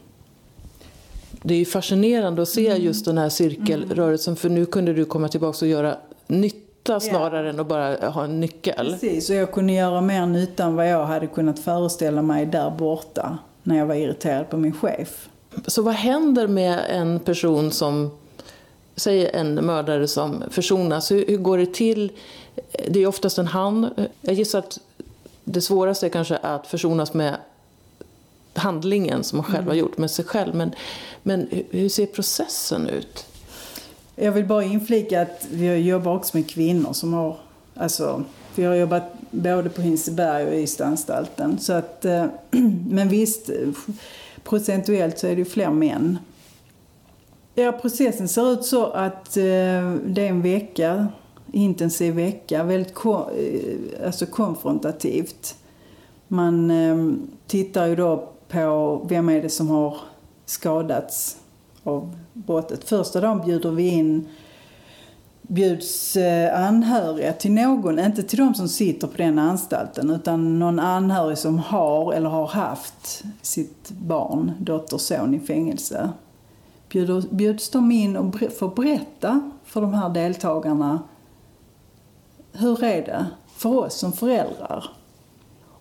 Det 1.42 1.54
är 1.54 1.64
fascinerande 1.64 2.42
att 2.42 2.48
se 2.48 2.76
just 2.76 3.04
den 3.04 3.18
här 3.18 3.28
cirkelrörelsen 3.28 4.36
för 4.36 4.48
nu 4.48 4.66
kunde 4.66 4.92
du 4.92 5.04
komma 5.04 5.28
tillbaka 5.28 5.64
och 5.64 5.70
göra 5.70 5.96
nytta 6.26 7.00
snarare 7.00 7.50
än 7.50 7.60
att 7.60 7.68
bara 7.68 8.10
ha 8.10 8.24
en 8.24 8.40
nyckel. 8.40 8.86
Precis, 8.90 9.30
och 9.30 9.36
jag 9.36 9.52
kunde 9.52 9.72
göra 9.72 10.00
mer 10.00 10.26
nytta 10.26 10.64
än 10.64 10.76
vad 10.76 10.90
jag 10.90 11.06
hade 11.06 11.26
kunnat 11.26 11.58
föreställa 11.58 12.22
mig 12.22 12.46
där 12.46 12.70
borta 12.70 13.38
när 13.66 13.76
jag 13.78 13.86
var 13.86 13.94
irriterad 13.94 14.50
på 14.50 14.56
min 14.56 14.72
chef. 14.72 15.28
Så 15.66 15.82
vad 15.82 15.94
händer 15.94 16.46
med 16.46 16.84
en 16.88 17.20
person 17.20 17.72
som, 17.72 18.10
säg 18.96 19.30
en 19.32 19.54
mördare 19.54 20.08
som 20.08 20.42
försonas, 20.50 21.10
hur, 21.10 21.26
hur 21.26 21.36
går 21.36 21.58
det 21.58 21.74
till? 21.74 22.12
Det 22.88 23.00
är 23.02 23.06
oftast 23.06 23.38
en 23.38 23.46
han. 23.46 23.90
Jag 24.20 24.34
gissar 24.34 24.58
att 24.58 24.78
det 25.44 25.60
svåraste 25.60 26.06
är 26.06 26.10
kanske 26.10 26.36
att 26.36 26.66
försonas 26.66 27.14
med 27.14 27.36
handlingen 28.54 29.24
som 29.24 29.36
man 29.36 29.44
själv 29.44 29.66
har 29.66 29.74
gjort 29.74 29.98
med 29.98 30.10
sig 30.10 30.24
själv. 30.24 30.54
Men, 30.54 30.74
men 31.22 31.48
hur- 31.50 31.66
hur 31.70 31.88
ser 31.88 32.06
processen 32.06 32.88
ut? 32.88 33.26
Jag 34.16 34.32
vill 34.32 34.44
bara 34.44 34.64
inflika 34.64 35.22
att 35.22 35.46
vi 35.50 35.76
jobbar 35.76 36.16
också 36.16 36.36
med 36.36 36.50
kvinnor 36.50 36.92
som 36.92 37.12
har 37.14 37.36
alltså, 37.74 38.24
för 38.56 38.62
jag 38.62 38.70
har 38.70 38.76
jobbat 38.76 39.02
både 39.30 39.70
på 39.70 39.82
Hinseberg 39.82 40.46
och 40.46 40.54
Ystadanstalten. 40.54 41.58
Så 41.58 41.72
att, 41.72 42.04
eh, 42.04 42.26
men 42.90 43.08
visst, 43.08 43.50
procentuellt 44.44 45.18
så 45.18 45.26
är 45.26 45.30
det 45.30 45.38
ju 45.38 45.44
fler 45.44 45.70
män. 45.70 46.18
Ja, 47.54 47.72
processen 47.72 48.28
ser 48.28 48.52
ut 48.52 48.64
så 48.64 48.86
att 48.86 49.36
eh, 49.36 49.42
det 50.04 50.22
är 50.22 50.28
en 50.28 50.42
vecka, 50.42 51.08
intensiv 51.52 52.14
vecka, 52.14 52.64
väldigt 52.64 52.94
ko 52.94 53.30
eh, 53.30 54.06
alltså 54.06 54.26
konfrontativt. 54.26 55.54
Man 56.28 56.70
eh, 56.70 57.12
tittar 57.46 57.86
ju 57.86 57.96
då 57.96 58.28
på 58.48 59.06
vem 59.08 59.28
är 59.28 59.42
det 59.42 59.50
som 59.50 59.68
har 59.68 59.96
skadats 60.44 61.36
av 61.82 62.16
brottet. 62.32 62.84
Första 62.84 63.20
dagen 63.20 63.46
bjuder 63.46 63.70
vi 63.70 63.88
in 63.88 64.28
bjuds 65.48 66.16
eh, 66.16 66.66
anhöriga 66.66 67.32
till 67.32 67.52
någon, 67.52 67.98
inte 67.98 68.22
till 68.22 68.38
de 68.38 68.54
som 68.54 68.68
sitter 68.68 69.06
på 69.06 69.16
den 69.16 69.38
anstalten 69.38 70.10
utan 70.10 70.58
någon 70.58 70.78
anhörig 70.78 71.38
som 71.38 71.58
har 71.58 72.12
eller 72.12 72.28
har 72.28 72.46
haft 72.46 73.24
sitt 73.42 73.90
barn, 73.90 74.52
dotter, 74.58 74.98
son 74.98 75.34
i 75.34 75.40
fängelse. 75.40 76.10
Bjuds 77.30 77.70
de 77.70 77.92
in 77.92 78.16
och 78.16 78.34
får 78.58 78.74
berätta 78.74 79.50
för 79.64 79.80
de 79.80 79.94
här 79.94 80.08
deltagarna 80.08 81.00
hur 82.58 82.84
är 82.84 83.02
det 83.02 83.26
för 83.56 83.78
oss 83.78 83.94
som 83.94 84.12
föräldrar? 84.12 84.84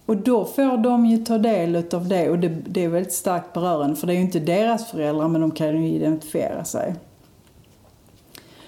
Och 0.06 0.18
då 0.18 0.46
får 0.46 0.78
de 0.78 1.06
ju 1.06 1.18
ta 1.18 1.38
del 1.38 1.76
av 1.94 2.08
det 2.08 2.30
och 2.30 2.40
det, 2.40 2.50
det 2.50 2.84
är 2.84 2.90
väldigt 2.90 3.14
starkt 3.14 3.54
berörande 3.54 3.96
för 3.96 4.08
det 4.08 4.14
är 4.14 4.16
ju 4.16 4.22
inte 4.22 4.40
deras 4.40 4.92
föräldrar 4.92 5.28
men 5.28 5.42
de 5.42 5.52
kan 5.52 5.84
ju 5.84 5.90
identifiera 5.90 6.66
sig. 6.66 6.96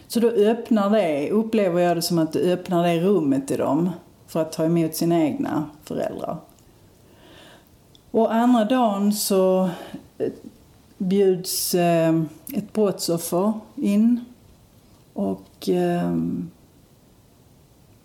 Så 0.08 0.20
då 0.20 0.28
öppnar 0.28 0.90
det, 0.90 1.30
upplever 1.30 1.82
jag 1.82 1.98
det 1.98 2.02
som 2.02 2.20
att 2.20 2.34
du 2.34 2.52
öppnar 2.52 2.88
det 2.88 3.00
rummet 3.00 3.52
i 3.52 3.58
dem 3.58 3.90
för 4.28 4.42
att 4.42 4.52
ta 4.52 4.66
emot 4.66 4.96
sina 4.96 5.20
egna 5.20 5.66
föräldrar. 5.84 6.38
Och 8.12 8.34
andra 8.34 8.66
dagen 8.66 9.14
så 9.14 9.70
eh, 10.18 10.32
bjuds 10.98 11.76
eh, 11.76 12.22
ett 12.54 12.74
brottsoffer 12.74 13.54
in 13.76 14.26
och 15.14 15.70
eh, 15.70 16.16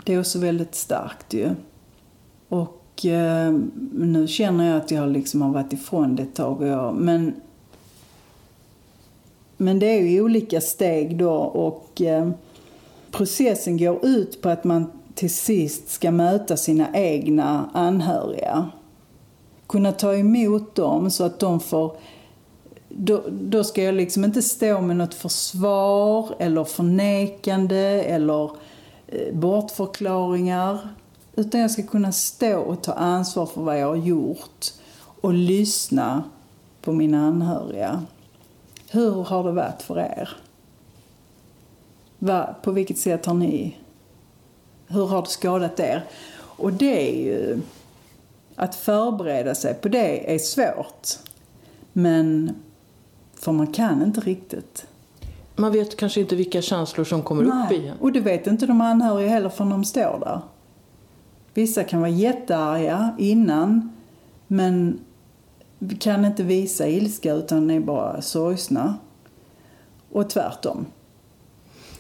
det 0.05 0.15
är 0.15 0.21
också 0.21 0.39
väldigt 0.39 0.75
starkt 0.75 1.35
ju. 1.35 1.51
Och 2.49 2.79
nu 3.93 4.27
känner 4.29 4.69
jag 4.69 4.77
att 4.77 4.91
jag 4.91 5.11
liksom 5.11 5.43
har 5.43 5.51
varit 5.51 5.73
ifrån 5.73 6.17
det 6.17 6.23
ett 6.23 6.35
tag. 6.35 6.61
Och 6.61 6.67
jag, 6.67 6.95
men 6.95 7.35
men 9.63 9.79
det 9.79 9.87
är 9.87 10.03
ju 10.03 10.23
olika 10.23 10.61
steg 10.61 11.17
då 11.17 11.33
och 11.35 12.03
eh, 12.03 12.31
processen 13.11 13.79
går 13.79 14.07
ut 14.07 14.43
på 14.43 14.49
att 14.49 14.65
man 14.65 14.93
till 15.15 15.35
sist 15.35 15.89
ska 15.89 16.11
möta 16.11 16.57
sina 16.57 16.89
egna 16.95 17.71
anhöriga. 17.75 18.71
Kunna 19.67 19.93
ta 19.93 20.15
emot 20.15 20.75
dem 20.75 21.11
så 21.11 21.25
att 21.25 21.39
de 21.39 21.61
får 21.61 21.97
då, 22.89 23.23
då 23.31 23.65
ska 23.65 23.83
jag 23.83 23.95
liksom 23.95 24.25
inte 24.25 24.43
stå 24.43 24.81
med 24.81 24.97
något 24.97 25.15
försvar 25.15 26.35
eller 26.39 26.65
förnekande 26.65 28.03
eller 28.03 28.51
eh, 29.07 29.35
bortförklaringar. 29.35 30.79
Utan 31.37 31.61
jag 31.61 31.71
ska 31.71 31.83
kunna 31.83 32.13
stå 32.13 32.59
och 32.59 32.83
ta 32.83 32.93
ansvar 32.93 33.47
för 33.47 33.61
vad 33.61 33.81
jag 33.81 33.87
har 33.87 33.97
gjort 33.97 34.67
och 35.21 35.35
lyssna 35.35 36.23
på 36.83 36.93
mina 36.93 37.27
anhöriga. 37.27 38.03
Hur 38.93 39.23
har 39.23 39.45
det 39.45 39.53
varit 39.53 39.83
för 39.83 39.99
er? 39.99 40.29
Va, 42.19 42.55
på 42.63 42.71
vilket 42.71 42.99
sätt 42.99 43.27
har 43.27 43.35
ni... 43.35 43.77
Hur 44.87 45.07
har 45.07 45.23
det 45.23 45.29
skadat 45.29 45.81
er? 45.81 46.05
Och 46.35 46.73
det 46.73 47.11
är 47.11 47.25
ju... 47.25 47.61
Att 48.57 48.75
förbereda 48.75 49.55
sig 49.55 49.75
på 49.75 49.89
det 49.89 50.35
är 50.35 50.39
svårt. 50.39 51.09
Men... 51.93 52.55
För 53.35 53.53
man 53.53 53.67
kan 53.67 54.03
inte 54.03 54.21
riktigt. 54.21 54.87
Man 55.57 55.73
vet 55.73 55.97
kanske 55.97 56.21
inte 56.21 56.37
vilka 56.37 56.63
känslor 56.63 57.05
som 57.05 57.23
kommer 57.23 57.45
Nej. 57.45 57.65
upp 57.65 57.73
igen. 57.73 57.97
och 58.01 58.13
det 58.13 58.21
vet 58.21 58.47
inte 58.47 58.67
de 58.67 58.81
anhöriga 58.81 59.29
heller 59.29 59.49
förrän 59.49 59.71
de 59.71 59.85
står 59.85 60.19
där. 60.21 60.41
Vissa 61.55 61.85
kan 61.85 62.01
vara 62.01 62.11
jättearga 62.11 63.15
innan, 63.19 63.93
men 64.47 65.01
kan 66.01 66.25
inte 66.25 66.43
visa 66.43 66.89
ilska 66.89 67.33
utan 67.33 67.71
är 67.71 67.81
bara 67.81 68.23
sorgsna. 68.23 68.99
Och 70.13 70.31
tvärtom. 70.31 70.87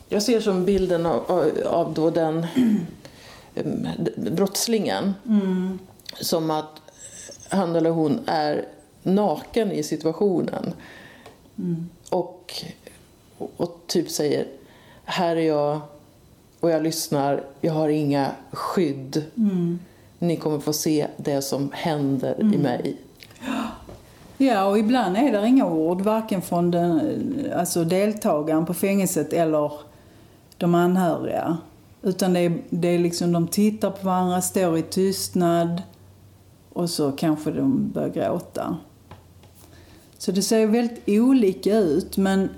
Jag 0.08 0.22
ser 0.22 0.40
som 0.40 0.64
bilden 0.64 1.06
av, 1.06 1.50
av 1.66 1.94
då 1.94 2.10
den 2.10 2.46
brottslingen 4.16 5.14
mm. 5.26 5.78
som 6.20 6.50
att 6.50 6.82
han 7.48 7.76
eller 7.76 7.90
hon 7.90 8.20
är 8.26 8.64
naken 9.02 9.72
i 9.72 9.82
situationen. 9.82 10.74
Mm. 11.58 11.88
Och, 12.10 12.54
och 13.56 13.80
typ 13.86 14.10
säger 14.10 14.46
här 15.04 15.36
är 15.36 15.40
jag 15.40 15.80
och 16.60 16.70
jag 16.70 16.82
lyssnar, 16.82 17.44
jag 17.60 17.72
har 17.72 17.88
inga 17.88 18.32
skydd. 18.52 19.24
Mm. 19.36 19.78
Ni 20.18 20.36
kommer 20.36 20.58
få 20.58 20.72
se 20.72 21.06
det 21.16 21.42
som 21.42 21.70
händer 21.72 22.34
i 22.38 22.42
mm. 22.42 22.60
mig. 22.60 22.96
Ja, 24.42 24.64
och 24.64 24.78
ibland 24.78 25.16
är 25.16 25.32
det 25.32 25.48
inga 25.48 25.66
ord, 25.66 26.00
varken 26.00 26.42
från 26.42 26.70
den, 26.70 27.26
alltså 27.56 27.84
deltagaren 27.84 28.66
på 28.66 28.74
fängelset 28.74 29.32
eller 29.32 29.72
de 30.58 30.74
anhöriga. 30.74 31.58
Utan 32.02 32.32
det 32.32 32.40
är, 32.40 32.58
det 32.70 32.88
är 32.88 32.98
liksom, 32.98 33.32
de 33.32 33.48
tittar 33.48 33.90
på 33.90 34.06
varandra, 34.06 34.40
står 34.40 34.78
i 34.78 34.82
tystnad 34.82 35.82
och 36.72 36.90
så 36.90 37.12
kanske 37.12 37.50
de 37.50 37.90
börjar 37.90 38.08
gråta. 38.08 38.76
Så 40.18 40.32
det 40.32 40.42
ser 40.42 40.66
väldigt 40.66 41.02
olika 41.06 41.78
ut, 41.78 42.16
men, 42.16 42.48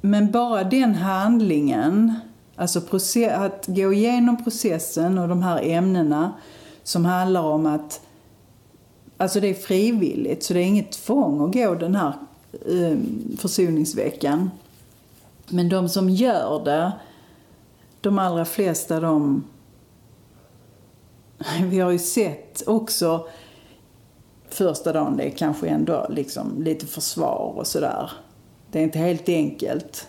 men 0.00 0.30
bara 0.30 0.64
den 0.64 0.94
handlingen, 0.94 2.14
alltså 2.56 2.80
process, 2.80 3.32
att 3.32 3.64
gå 3.66 3.92
igenom 3.92 4.44
processen 4.44 5.18
och 5.18 5.28
de 5.28 5.42
här 5.42 5.62
ämnena 5.62 6.32
som 6.82 7.04
handlar 7.04 7.42
om 7.42 7.66
att 7.66 8.00
Alltså 9.24 9.40
det 9.40 9.48
är 9.48 9.54
frivilligt, 9.54 10.42
så 10.42 10.54
det 10.54 10.60
är 10.60 10.64
inget 10.64 10.92
tvång 10.92 11.44
att 11.44 11.54
gå 11.54 11.74
den 11.74 11.94
här 11.94 12.12
eh, 12.66 12.98
försoningsveckan. 13.38 14.50
Men 15.48 15.68
de 15.68 15.88
som 15.88 16.10
gör 16.10 16.64
det, 16.64 16.92
de 18.00 18.18
allra 18.18 18.44
flesta 18.44 19.00
de... 19.00 19.44
Vi 21.62 21.80
har 21.80 21.90
ju 21.90 21.98
sett 21.98 22.62
också 22.66 23.28
första 24.48 24.92
dagen, 24.92 25.16
det 25.16 25.24
är 25.24 25.30
kanske 25.30 25.68
ändå 25.68 26.06
liksom 26.10 26.62
lite 26.62 26.86
försvar 26.86 27.54
och 27.56 27.66
sådär. 27.66 28.10
Det 28.70 28.78
är 28.78 28.82
inte 28.82 28.98
helt 28.98 29.28
enkelt. 29.28 30.08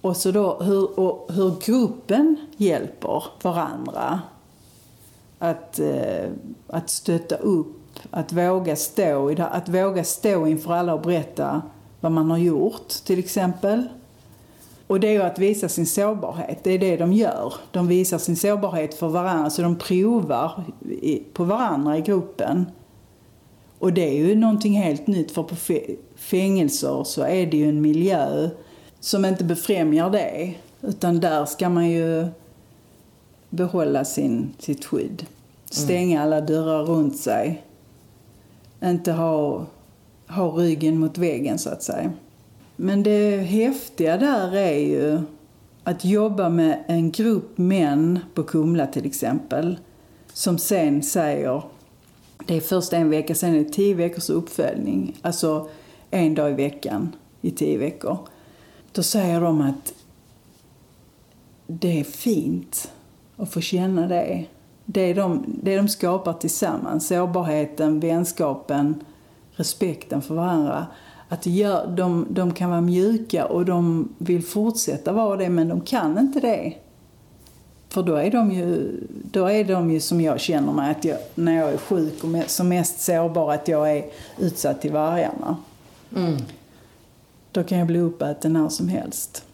Och 0.00 0.16
så 0.16 0.30
då 0.30 0.62
hur, 0.62 1.00
och 1.00 1.32
hur 1.32 1.54
gruppen 1.66 2.36
hjälper 2.56 3.24
varandra 3.42 4.20
att, 5.38 5.78
eh, 5.78 6.30
att 6.66 6.90
stötta 6.90 7.36
upp 7.36 7.83
att 8.10 8.32
våga 8.32 8.76
stå 8.76 9.30
i 9.30 9.34
det, 9.34 9.46
att 9.46 9.68
våga 9.68 10.04
stå 10.04 10.46
inför 10.46 10.72
alla 10.72 10.94
och 10.94 11.00
berätta 11.00 11.62
vad 12.00 12.12
man 12.12 12.30
har 12.30 12.38
gjort 12.38 12.88
till 12.88 13.18
exempel. 13.18 13.88
Och 14.86 15.00
det 15.00 15.08
är 15.08 15.12
ju 15.12 15.22
att 15.22 15.38
visa 15.38 15.68
sin 15.68 15.86
sårbarhet, 15.86 16.58
det 16.62 16.70
är 16.70 16.78
det 16.78 16.96
de 16.96 17.12
gör. 17.12 17.54
De 17.70 17.88
visar 17.88 18.18
sin 18.18 18.36
sårbarhet 18.36 18.94
för 18.94 19.08
varandra, 19.08 19.50
så 19.50 19.62
de 19.62 19.76
provar 19.76 20.64
på 21.32 21.44
varandra 21.44 21.98
i 21.98 22.00
gruppen. 22.00 22.66
Och 23.78 23.92
det 23.92 24.08
är 24.08 24.26
ju 24.26 24.36
någonting 24.36 24.72
helt 24.72 25.06
nytt, 25.06 25.30
för 25.30 25.42
på 25.42 25.56
fängelser 26.16 27.04
så 27.04 27.22
är 27.22 27.46
det 27.46 27.56
ju 27.56 27.68
en 27.68 27.80
miljö 27.80 28.50
som 29.00 29.24
inte 29.24 29.44
befrämjar 29.44 30.10
det. 30.10 30.54
Utan 30.80 31.20
där 31.20 31.44
ska 31.44 31.68
man 31.68 31.90
ju 31.90 32.26
behålla 33.50 34.04
sin, 34.04 34.54
sitt 34.58 34.84
skydd. 34.84 35.26
Stänga 35.70 36.22
alla 36.22 36.40
dörrar 36.40 36.84
runt 36.84 37.16
sig 37.16 37.63
inte 38.90 39.12
ha, 39.12 39.66
ha 40.28 40.48
ryggen 40.48 40.98
mot 40.98 41.18
väggen 41.18 41.58
så 41.58 41.70
att 41.70 41.82
säga. 41.82 42.12
Men 42.76 43.02
det 43.02 43.36
häftiga 43.36 44.16
där 44.16 44.56
är 44.56 44.78
ju 44.78 45.20
att 45.84 46.04
jobba 46.04 46.48
med 46.48 46.84
en 46.86 47.10
grupp 47.10 47.58
män 47.58 48.18
på 48.34 48.42
Kumla 48.42 48.86
till 48.86 49.06
exempel 49.06 49.78
som 50.32 50.58
sen 50.58 51.02
säger 51.02 51.62
det 52.46 52.56
är 52.56 52.60
först 52.60 52.92
en 52.92 53.10
vecka, 53.10 53.34
sen 53.34 53.54
är 53.54 53.58
det 53.58 53.72
tio 53.72 53.94
veckors 53.94 54.30
uppföljning. 54.30 55.16
Alltså 55.22 55.68
en 56.10 56.34
dag 56.34 56.50
i 56.50 56.54
veckan 56.54 57.16
i 57.40 57.50
tio 57.50 57.78
veckor. 57.78 58.18
Då 58.92 59.02
säger 59.02 59.40
de 59.40 59.60
att 59.60 59.94
det 61.66 62.00
är 62.00 62.04
fint 62.04 62.92
att 63.36 63.52
få 63.52 63.60
känna 63.60 64.06
det 64.06 64.44
det 64.84 65.14
de, 65.14 65.44
det 65.46 65.76
de 65.76 65.88
skapar 65.88 66.32
tillsammans, 66.32 67.08
sårbarheten, 67.08 68.00
vänskapen, 68.00 69.04
respekten 69.52 70.22
för 70.22 70.34
varandra, 70.34 70.86
att 71.28 71.46
gör, 71.46 71.86
de, 71.86 72.26
de 72.30 72.52
kan 72.52 72.70
vara 72.70 72.80
mjuka 72.80 73.46
och 73.46 73.64
de 73.64 74.08
vill 74.18 74.44
fortsätta 74.44 75.12
vara 75.12 75.36
det 75.36 75.48
men 75.48 75.68
de 75.68 75.80
kan 75.80 76.18
inte 76.18 76.40
det. 76.40 76.74
För 77.88 78.02
då 78.02 78.14
är, 78.14 78.30
de 78.30 78.52
ju, 78.52 79.00
då 79.10 79.46
är 79.46 79.64
de 79.64 79.90
ju 79.90 80.00
som 80.00 80.20
jag 80.20 80.40
känner 80.40 80.72
mig, 80.72 80.90
att 80.90 81.04
jag, 81.04 81.18
när 81.34 81.56
jag 81.56 81.72
är 81.72 81.76
sjuk 81.76 82.24
och 82.24 82.50
som 82.50 82.68
mest 82.68 83.00
sårbar, 83.00 83.52
att 83.52 83.68
jag 83.68 83.96
är 83.96 84.04
utsatt 84.38 84.80
till 84.80 84.92
vargarna. 84.92 85.56
Mm. 86.16 86.36
Då 87.52 87.64
kan 87.64 87.78
jag 87.78 87.86
bli 87.86 87.98
uppäten 87.98 88.52
när 88.52 88.68
som 88.68 88.88
helst. 88.88 89.44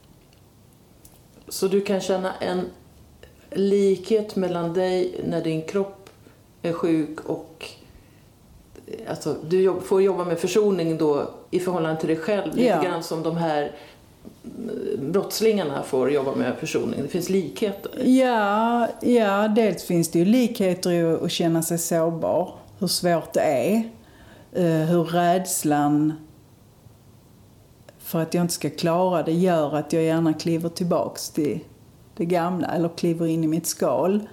Så 1.49 1.69
du 1.69 1.81
kan 1.81 2.01
känna 2.01 2.35
en 2.35 2.64
likhet 3.53 4.37
mellan 4.37 4.73
dig 4.75 5.21
när 5.25 5.43
din 5.45 5.63
kropp 5.63 6.11
är 6.63 6.73
sjuk 6.73 7.21
och 7.21 7.65
alltså, 9.09 9.37
du 9.49 9.75
får 9.85 10.03
jobba 10.03 10.25
med 10.25 10.39
försoning 10.39 10.99
då 10.99 11.31
i 11.51 11.61
förhållande 11.61 12.01
till 12.01 12.09
dig 12.09 12.17
själv. 12.19 12.55
Lite 12.55 12.69
Ja. 12.69 12.83
grann 12.83 13.03
som 13.03 13.23
de 13.23 13.37
här 13.37 13.73
mm, 14.45 15.13
brottslingarna 15.13 15.83
får 15.83 16.11
jobba 16.11 16.35
med 16.35 16.57
försoning. 16.59 17.03
Det 17.03 17.09
finns 17.09 17.29
likheter. 17.29 17.93
Ja, 18.05 18.89
ja, 19.03 19.49
dels 19.49 19.85
finns 19.85 20.09
det 20.11 20.19
ju 20.19 20.25
likheter 20.25 20.91
i 20.91 21.03
att 21.25 21.31
känna 21.31 21.63
sig 21.63 21.79
sårbar. 21.79 22.55
Hur 22.79 22.87
svårt 22.87 23.33
det 23.33 23.41
är. 23.41 23.83
Eh, 24.53 24.87
Hur 24.89 25.05
rädslan 25.05 26.13
för 27.99 28.23
att 28.23 28.35
jag 28.35 28.45
inte 28.45 28.55
ska 28.55 28.71
klara 28.71 29.23
det 29.23 29.33
gör 29.33 29.77
att 29.77 29.93
jag 29.93 30.03
gärna 30.03 30.33
kliver 30.33 30.69
tillbaks 30.69 31.31
till 31.31 31.61
det 32.20 32.26
gamla 32.26 32.66
eller 32.66 32.88
kliver 32.88 33.26
in 33.26 33.44
i 33.44 33.46
mitt 33.46 33.66
skal. 33.66 34.28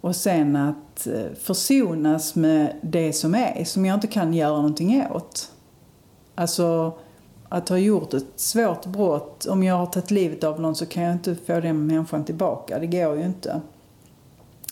Och 0.00 0.16
sen 0.16 0.56
att 0.56 1.06
eh, 1.06 1.32
försonas 1.40 2.34
med 2.34 2.76
det 2.82 3.12
som 3.12 3.34
är, 3.34 3.64
som 3.64 3.86
jag 3.86 3.94
inte 3.94 4.06
kan 4.06 4.34
göra 4.34 4.56
någonting 4.56 5.06
åt. 5.10 5.52
Alltså 6.34 6.92
att 7.48 7.68
ha 7.68 7.78
gjort 7.78 8.14
ett 8.14 8.32
svårt 8.36 8.86
brott, 8.86 9.46
om 9.46 9.62
jag 9.62 9.74
har 9.74 9.86
tagit 9.86 10.10
livet 10.10 10.44
av 10.44 10.60
någon 10.60 10.74
så 10.74 10.86
kan 10.86 11.02
jag 11.02 11.12
inte 11.12 11.34
få 11.34 11.60
den 11.60 11.86
människan 11.86 12.24
tillbaka. 12.24 12.78
Det 12.78 12.86
går 12.86 13.16
ju 13.16 13.24
inte. 13.24 13.60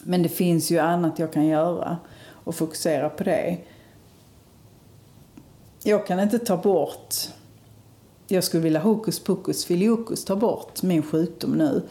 Men 0.02 0.22
det 0.22 0.28
finns 0.28 0.70
ju 0.70 0.78
annat 0.78 1.18
jag 1.18 1.32
kan 1.32 1.46
göra 1.46 1.96
och 2.28 2.54
fokusera 2.54 3.08
på 3.08 3.24
det. 3.24 3.58
Jag 5.82 6.06
kan 6.06 6.20
inte 6.20 6.38
ta 6.38 6.56
bort 6.56 7.14
jag 8.28 8.44
skulle 8.44 8.62
vilja 8.62 8.80
hokus 8.80 9.20
pokus 9.20 9.64
filiokus 9.64 10.24
ta 10.24 10.36
bort 10.36 10.82
min 10.82 11.02
sjukdom 11.02 11.52
nu. 11.52 11.82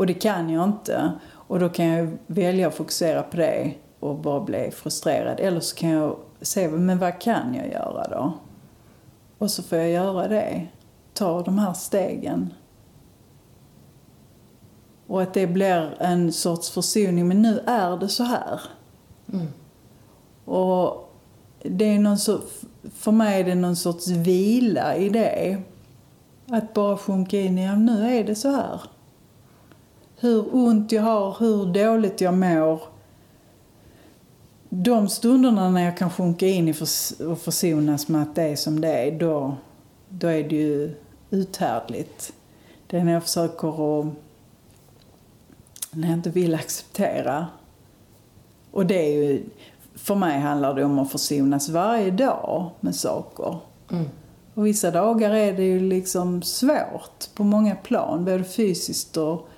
Och 0.00 0.06
det 0.06 0.14
kan 0.14 0.50
jag 0.50 0.64
inte. 0.64 1.12
Och 1.32 1.58
då 1.58 1.68
kan 1.68 1.86
jag 1.86 2.18
välja 2.26 2.68
att 2.68 2.74
fokusera 2.74 3.22
på 3.22 3.36
det 3.36 3.74
och 4.00 4.16
bara 4.16 4.40
bli 4.40 4.70
frustrerad. 4.70 5.40
Eller 5.40 5.60
så 5.60 5.76
kan 5.76 5.90
jag 5.90 6.16
se, 6.40 6.68
men 6.68 6.98
vad 6.98 7.20
kan 7.20 7.54
jag 7.54 7.68
göra 7.72 8.08
då? 8.08 8.32
Och 9.38 9.50
så 9.50 9.62
får 9.62 9.78
jag 9.78 9.90
göra 9.90 10.28
det. 10.28 10.66
Ta 11.12 11.42
de 11.42 11.58
här 11.58 11.72
stegen. 11.72 12.54
Och 15.06 15.22
att 15.22 15.34
det 15.34 15.46
blir 15.46 15.96
en 15.98 16.32
sorts 16.32 16.70
försoning. 16.70 17.28
Men 17.28 17.42
nu 17.42 17.60
är 17.66 17.96
det 17.96 18.08
så 18.08 18.24
här. 18.24 18.60
Och 20.44 21.12
det 21.62 21.84
är 21.84 21.98
någon 21.98 22.18
så, 22.18 22.40
för 22.94 23.12
mig 23.12 23.40
är 23.40 23.44
det 23.44 23.54
någon 23.54 23.76
sorts 23.76 24.08
vila 24.08 24.96
i 24.96 25.08
det. 25.08 25.62
Att 26.48 26.74
bara 26.74 26.96
sjunka 26.96 27.40
in 27.40 27.58
i, 27.58 27.64
ja, 27.64 27.76
nu 27.76 28.18
är 28.18 28.24
det 28.24 28.34
så 28.34 28.48
här. 28.48 28.80
Hur 30.22 30.54
ont 30.54 30.92
jag 30.92 31.02
har, 31.02 31.36
hur 31.38 31.66
dåligt 31.66 32.20
jag 32.20 32.34
mår. 32.34 32.80
De 34.68 35.08
stunderna 35.08 35.70
när 35.70 35.84
jag 35.84 35.96
kan 35.96 36.10
sjunka 36.10 36.46
in 36.46 36.68
i 36.68 36.74
förs- 36.74 37.20
och 37.20 37.38
försonas 37.38 38.08
med 38.08 38.22
att 38.22 38.34
det 38.34 38.42
är 38.42 38.56
som 38.56 38.80
det 38.80 38.88
är, 38.88 39.18
då, 39.18 39.56
då 40.08 40.26
är 40.26 40.48
det 40.48 40.56
ju 40.56 40.94
uthärdligt. 41.30 42.32
Det 42.86 42.98
är 42.98 43.04
när 43.04 43.12
jag 43.12 43.22
försöker 43.22 44.00
att, 44.00 44.06
när 45.90 46.08
jag 46.08 46.18
inte 46.18 46.30
vill 46.30 46.54
acceptera. 46.54 47.46
Och 48.70 48.86
det 48.86 49.06
är 49.06 49.22
ju, 49.22 49.44
för 49.94 50.14
mig 50.14 50.40
handlar 50.40 50.74
det 50.74 50.84
om 50.84 50.98
att 50.98 51.12
försonas 51.12 51.68
varje 51.68 52.10
dag 52.10 52.70
med 52.80 52.94
saker. 52.94 53.58
Och 54.54 54.66
vissa 54.66 54.90
dagar 54.90 55.30
är 55.30 55.52
det 55.52 55.64
ju 55.64 55.80
liksom 55.80 56.42
svårt 56.42 57.34
på 57.34 57.44
många 57.44 57.74
plan, 57.74 58.24
både 58.24 58.44
fysiskt 58.44 59.16
och 59.16 59.48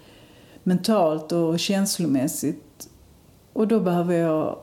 mentalt 0.63 1.33
och 1.33 1.59
känslomässigt. 1.59 2.89
Och 3.53 3.69
då 3.69 3.81
behöver 3.81 4.15
jag 4.15 4.59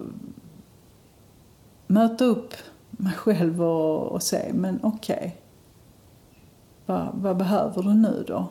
möta 1.87 2.25
upp 2.25 2.53
mig 2.91 3.13
själv 3.13 3.63
och, 3.63 4.11
och 4.11 4.23
säga, 4.23 4.53
men 4.53 4.79
okej. 4.83 5.37
vad, 6.85 7.09
vad 7.13 7.37
behöver 7.37 7.83
du 7.83 7.93
nu 7.93 8.23
då? 8.27 8.47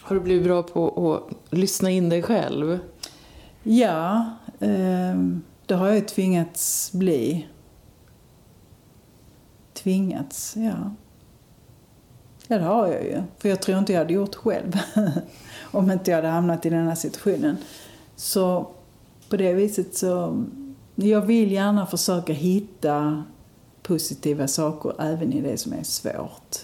Har 0.00 0.16
du 0.16 0.20
blivit 0.20 0.44
bra 0.44 0.62
på 0.62 1.14
att 1.14 1.52
lyssna 1.52 1.90
in 1.90 2.08
dig 2.08 2.22
själv? 2.22 2.78
Ja, 3.62 4.30
eh, 4.60 5.14
det 5.66 5.74
har 5.74 5.88
jag 5.88 6.08
tvingats 6.08 6.92
bli. 6.92 7.48
Tvingats, 9.72 10.56
ja. 10.56 10.94
Ja, 12.54 12.58
det 12.58 12.64
har 12.64 12.86
jag 12.86 13.04
ju. 13.04 13.22
För 13.38 13.48
jag 13.48 13.62
tror 13.62 13.78
inte 13.78 13.92
jag 13.92 14.00
hade 14.00 14.12
gjort 14.14 14.34
själv 14.34 14.72
om 15.62 15.90
inte 15.90 16.10
jag 16.10 16.18
hade 16.18 16.28
hamnat 16.28 16.66
i 16.66 16.70
den 16.70 16.88
här 16.88 16.94
situationen. 16.94 17.56
Så 18.16 18.66
på 19.28 19.36
det 19.36 19.52
viset 19.52 19.96
så... 19.96 20.44
Jag 20.94 21.20
vill 21.20 21.52
gärna 21.52 21.86
försöka 21.86 22.32
hitta 22.32 23.24
positiva 23.82 24.48
saker 24.48 24.92
även 24.98 25.32
i 25.32 25.40
det 25.40 25.56
som 25.56 25.72
är 25.72 25.82
svårt. 25.82 26.56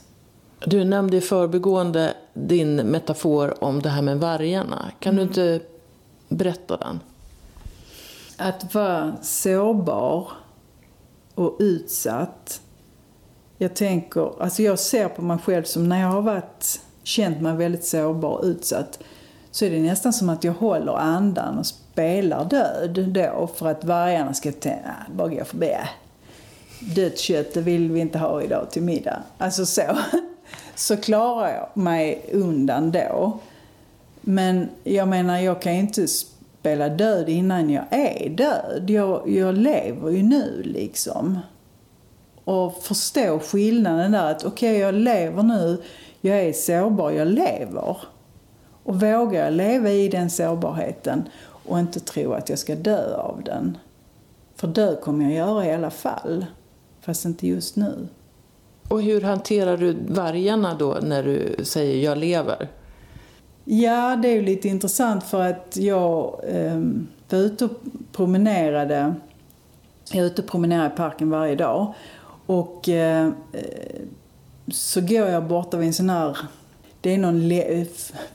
Du 0.64 0.84
nämnde 0.84 1.16
i 1.16 1.20
förbigående 1.20 2.14
din 2.34 2.76
metafor 2.76 3.64
om 3.64 3.82
det 3.82 3.88
här 3.88 4.02
med 4.02 4.20
vargarna. 4.20 4.90
Kan 4.98 5.16
du 5.16 5.22
inte 5.22 5.60
berätta 6.28 6.76
den? 6.76 7.00
Att 8.36 8.74
vara 8.74 9.16
sårbar 9.22 10.28
och 11.34 11.56
utsatt. 11.58 12.60
Jag 13.62 13.74
tänker, 13.74 14.42
alltså 14.42 14.62
jag 14.62 14.78
ser 14.78 15.08
på 15.08 15.22
mig 15.22 15.38
själv 15.38 15.62
som 15.62 15.88
när 15.88 16.00
jag 16.00 16.08
har 16.08 16.22
varit, 16.22 16.80
känt 17.02 17.40
mig 17.40 17.56
väldigt 17.56 17.84
sårbar 17.84 18.28
och 18.28 18.44
utsatt 18.44 18.98
så 19.50 19.64
är 19.64 19.70
det 19.70 19.80
nästan 19.80 20.12
som 20.12 20.28
att 20.28 20.44
jag 20.44 20.52
håller 20.52 20.92
andan 20.92 21.58
och 21.58 21.66
spelar 21.66 22.44
död 22.44 23.08
då 23.08 23.50
för 23.56 23.66
att 23.66 23.84
vargarna 23.84 24.34
ska 24.34 24.52
tänka, 24.52 24.78
"Ah, 24.88 25.12
bara 25.12 25.28
gå 25.28 25.44
förbi. 25.44 25.70
Äh, 25.70 25.88
Dött 26.94 27.18
kött, 27.18 27.54
det 27.54 27.60
vill 27.60 27.90
vi 27.92 28.00
inte 28.00 28.18
ha 28.18 28.42
idag 28.42 28.70
till 28.70 28.82
middag. 28.82 29.22
Alltså 29.38 29.66
så. 29.66 29.82
Så 30.74 30.96
klarar 30.96 31.48
jag 31.48 31.82
mig 31.82 32.30
undan 32.32 32.90
då. 32.90 33.38
Men 34.20 34.68
jag 34.84 35.08
menar, 35.08 35.38
jag 35.38 35.62
kan 35.62 35.74
ju 35.74 35.80
inte 35.80 36.08
spela 36.08 36.88
död 36.88 37.28
innan 37.28 37.70
jag 37.70 37.84
är 37.90 38.28
död. 38.28 38.90
Jag, 38.90 39.28
jag 39.30 39.54
lever 39.54 40.10
ju 40.10 40.22
nu 40.22 40.62
liksom. 40.64 41.38
Och 42.50 42.82
förstå 42.82 43.38
skillnaden 43.38 44.12
där 44.12 44.30
att 44.30 44.44
okej, 44.44 44.78
jag 44.78 44.94
lever 44.94 45.42
nu, 45.42 45.82
jag 46.20 46.40
är 46.40 46.52
sårbar, 46.52 47.10
jag 47.10 47.28
lever. 47.28 47.96
Och 48.82 49.00
vågar 49.00 49.44
jag 49.44 49.52
leva 49.52 49.90
i 49.90 50.08
den 50.08 50.30
sårbarheten 50.30 51.28
och 51.42 51.78
inte 51.78 52.00
tro 52.00 52.32
att 52.32 52.48
jag 52.48 52.58
ska 52.58 52.74
dö 52.74 53.16
av 53.16 53.42
den. 53.44 53.78
För 54.56 54.68
dö 54.68 54.96
kommer 54.96 55.24
jag 55.24 55.34
göra 55.34 55.66
i 55.66 55.72
alla 55.72 55.90
fall. 55.90 56.46
Fast 57.00 57.24
inte 57.24 57.46
just 57.46 57.76
nu. 57.76 58.08
Och 58.88 59.02
hur 59.02 59.20
hanterar 59.20 59.76
du 59.76 59.96
vargarna 60.08 60.74
då 60.74 60.98
när 61.02 61.22
du 61.22 61.64
säger 61.64 62.04
jag 62.04 62.18
lever? 62.18 62.68
Ja, 63.64 64.16
det 64.16 64.28
är 64.28 64.34
ju 64.34 64.42
lite 64.42 64.68
intressant 64.68 65.24
för 65.24 65.40
att 65.40 65.76
jag 65.76 66.40
eh, 66.48 66.80
var 67.28 67.38
ute 67.38 67.64
och 67.64 67.80
promenerade. 68.12 69.14
Jag 70.12 70.22
är 70.22 70.26
ute 70.26 70.42
och 70.42 70.48
promenerar 70.48 70.86
i 70.86 70.96
parken 70.96 71.30
varje 71.30 71.54
dag. 71.54 71.94
Och 72.50 72.88
eh, 72.88 73.32
så 74.68 75.00
går 75.00 75.28
jag 75.28 75.44
borta 75.44 75.76
vid 75.76 75.86
en 75.86 75.94
sån 75.94 76.10
här 76.10 76.36
det 77.00 77.14
är 77.14 77.18
någon 77.18 77.50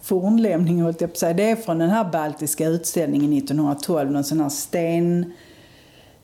fornlämning, 0.01 0.82
höll 0.82 0.95
jag 0.99 1.10
på 1.10 1.13
att 1.13 1.17
säga. 1.17 1.34
Det 1.34 1.49
är 1.49 1.55
från 1.55 1.78
den 1.78 1.89
här 1.89 2.11
baltiska 2.11 2.68
utställningen 2.68 3.34
1912. 3.34 4.11
Någon 4.11 4.24
sån 4.24 4.41
här 4.41 4.49
sten... 4.49 5.34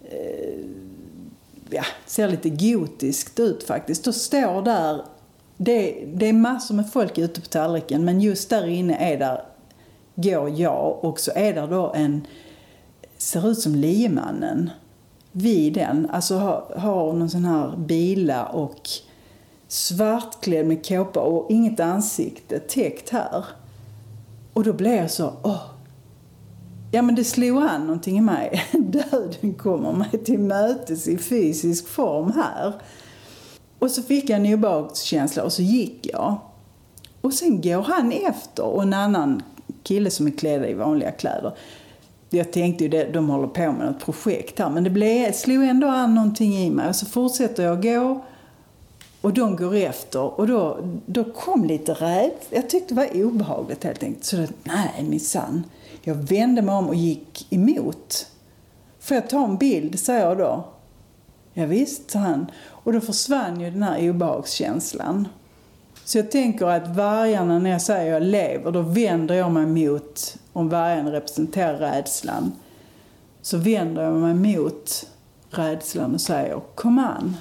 Eh, 0.04 0.60
ja, 1.70 1.84
ser 2.06 2.28
lite 2.28 2.50
gotiskt 2.50 3.40
ut 3.40 3.64
faktiskt. 3.64 4.04
Då 4.04 4.14
står 4.14 4.62
där... 4.62 5.02
Det, 5.58 6.06
det 6.14 6.26
är 6.26 6.34
massor 6.34 6.76
med 6.76 6.92
folk 6.92 7.18
ute 7.18 7.42
på 7.42 7.48
tallriken 7.48 8.06
men 8.06 8.22
just 8.22 8.50
där 8.50 8.68
inne 8.68 8.96
är 8.96 9.20
där, 9.20 9.44
går 10.16 10.50
jag 10.50 11.04
och 11.04 11.20
så 11.20 11.32
är 11.36 11.54
där 11.54 11.68
då 11.68 11.94
en... 11.96 12.28
Ser 13.18 13.52
ut 13.52 13.60
som 13.60 13.76
liemannen 13.76 14.70
vid 15.32 15.74
den. 15.74 16.08
Alltså 16.12 16.38
har, 16.38 16.74
har 16.78 17.14
någon 17.14 17.30
sån 17.30 17.46
här 17.46 17.78
bila 17.78 18.46
och 18.46 18.90
svartklädd 19.68 20.66
med 20.66 20.86
kåpa 20.86 21.20
och 21.20 21.52
inget 21.52 21.80
ansikte 21.80 22.60
täckt 22.60 23.10
här. 23.10 23.46
Och 24.54 24.64
då 24.64 24.74
blev 24.74 24.94
jag 24.94 25.12
så, 25.12 25.34
åh. 25.44 25.62
Ja 26.92 27.02
men 27.02 27.16
det 27.16 27.24
slog 27.24 27.64
an 27.64 27.82
någonting 27.82 28.18
i 28.18 28.22
mig. 28.22 28.66
Döden 28.72 29.54
kommer 29.54 29.94
mig 29.94 30.24
till 30.26 30.40
mötes 30.40 31.08
i 31.08 31.18
fysisk 31.18 31.88
form 31.88 32.32
här. 32.32 32.74
Och 33.80 33.92
så 33.92 34.04
fick 34.04 34.30
jag 34.30 34.46
en 34.46 34.54
obehagskänsla 34.54 35.44
och 35.44 35.54
så 35.54 35.62
gick 35.62 36.08
jag. 36.14 36.38
Och 37.22 37.34
sen 37.34 37.62
går 37.62 37.82
han 37.82 38.12
efter 38.12 38.64
och 38.64 38.84
en 38.84 38.94
annan 38.94 39.42
kille 39.84 40.10
som 40.10 40.28
är 40.28 40.32
klädd 40.32 40.66
i 40.66 40.74
vanliga 40.74 41.12
kläder. 41.12 41.54
Jag 42.34 42.52
tänkte 42.52 42.84
ju 42.84 42.90
det, 42.90 43.14
de 43.14 43.30
håller 43.30 43.48
på 43.48 43.72
med 43.72 43.86
något 43.86 44.00
projekt 44.00 44.60
här. 44.60 44.70
Men 44.70 44.84
det 44.84 44.90
blev, 44.90 45.32
slog 45.32 45.64
ändå 45.64 45.88
an 45.88 46.16
någonting 46.16 46.58
i 46.58 46.70
mig. 46.70 46.90
Och 46.90 46.96
så 46.96 47.06
fortsätter 47.06 47.64
jag 47.64 47.84
gå. 47.84 48.24
Och 49.22 49.34
de 49.34 49.56
går 49.56 49.76
efter. 49.76 50.40
Och 50.40 50.48
då, 50.48 50.78
då 51.06 51.24
kom 51.24 51.66
lite 51.66 51.94
rädd. 51.94 52.32
Jag 52.50 52.70
tyckte 52.70 52.94
det 52.94 53.02
var 53.02 53.24
obehagligt 53.26 53.84
helt 53.84 54.04
enkelt. 54.04 54.26
Så 54.26 54.38
då, 54.38 54.48
nej 54.64 55.06
minsann. 55.10 55.64
Jag 56.02 56.16
vände 56.16 56.62
mig 56.62 56.76
om 56.76 56.88
och 56.88 56.96
gick 56.96 57.48
emot. 57.50 58.28
Får 59.00 59.16
jag 59.16 59.30
ta 59.30 59.44
en 59.46 59.58
bild, 59.58 60.00
säger 60.00 60.28
jag 60.28 60.38
då. 60.38 60.66
Ja, 61.54 61.66
visst, 61.66 62.12
sa 62.12 62.20
han. 62.20 62.46
Och 62.68 62.94
då 62.94 63.02
försvann 63.02 63.62
ju 63.62 63.72
den 63.72 63.84
här 63.84 64.10
obehagskänslan. 64.10 65.28
Så 66.06 66.18
jag 66.18 66.32
tänker 66.32 66.66
att 66.66 66.96
vargarna, 66.96 67.60
när 67.60 67.70
jag 67.70 67.82
säger 67.82 68.14
jag 68.14 68.24
lever, 68.24 68.72
då 68.72 68.82
vänder 68.82 69.36
jag 69.36 69.52
mig 69.52 69.66
mot, 69.66 70.38
om 70.54 70.70
vargen 70.70 71.12
representerar 71.12 71.78
rädslan, 71.78 72.52
så 73.42 73.58
vänder 73.58 74.04
jag 74.04 74.14
mig 74.14 74.56
mot 74.56 75.08
rädslan 75.50 76.14
och 76.14 76.22
säger 76.22 76.62
kom 76.76 77.00
an, 77.00 77.38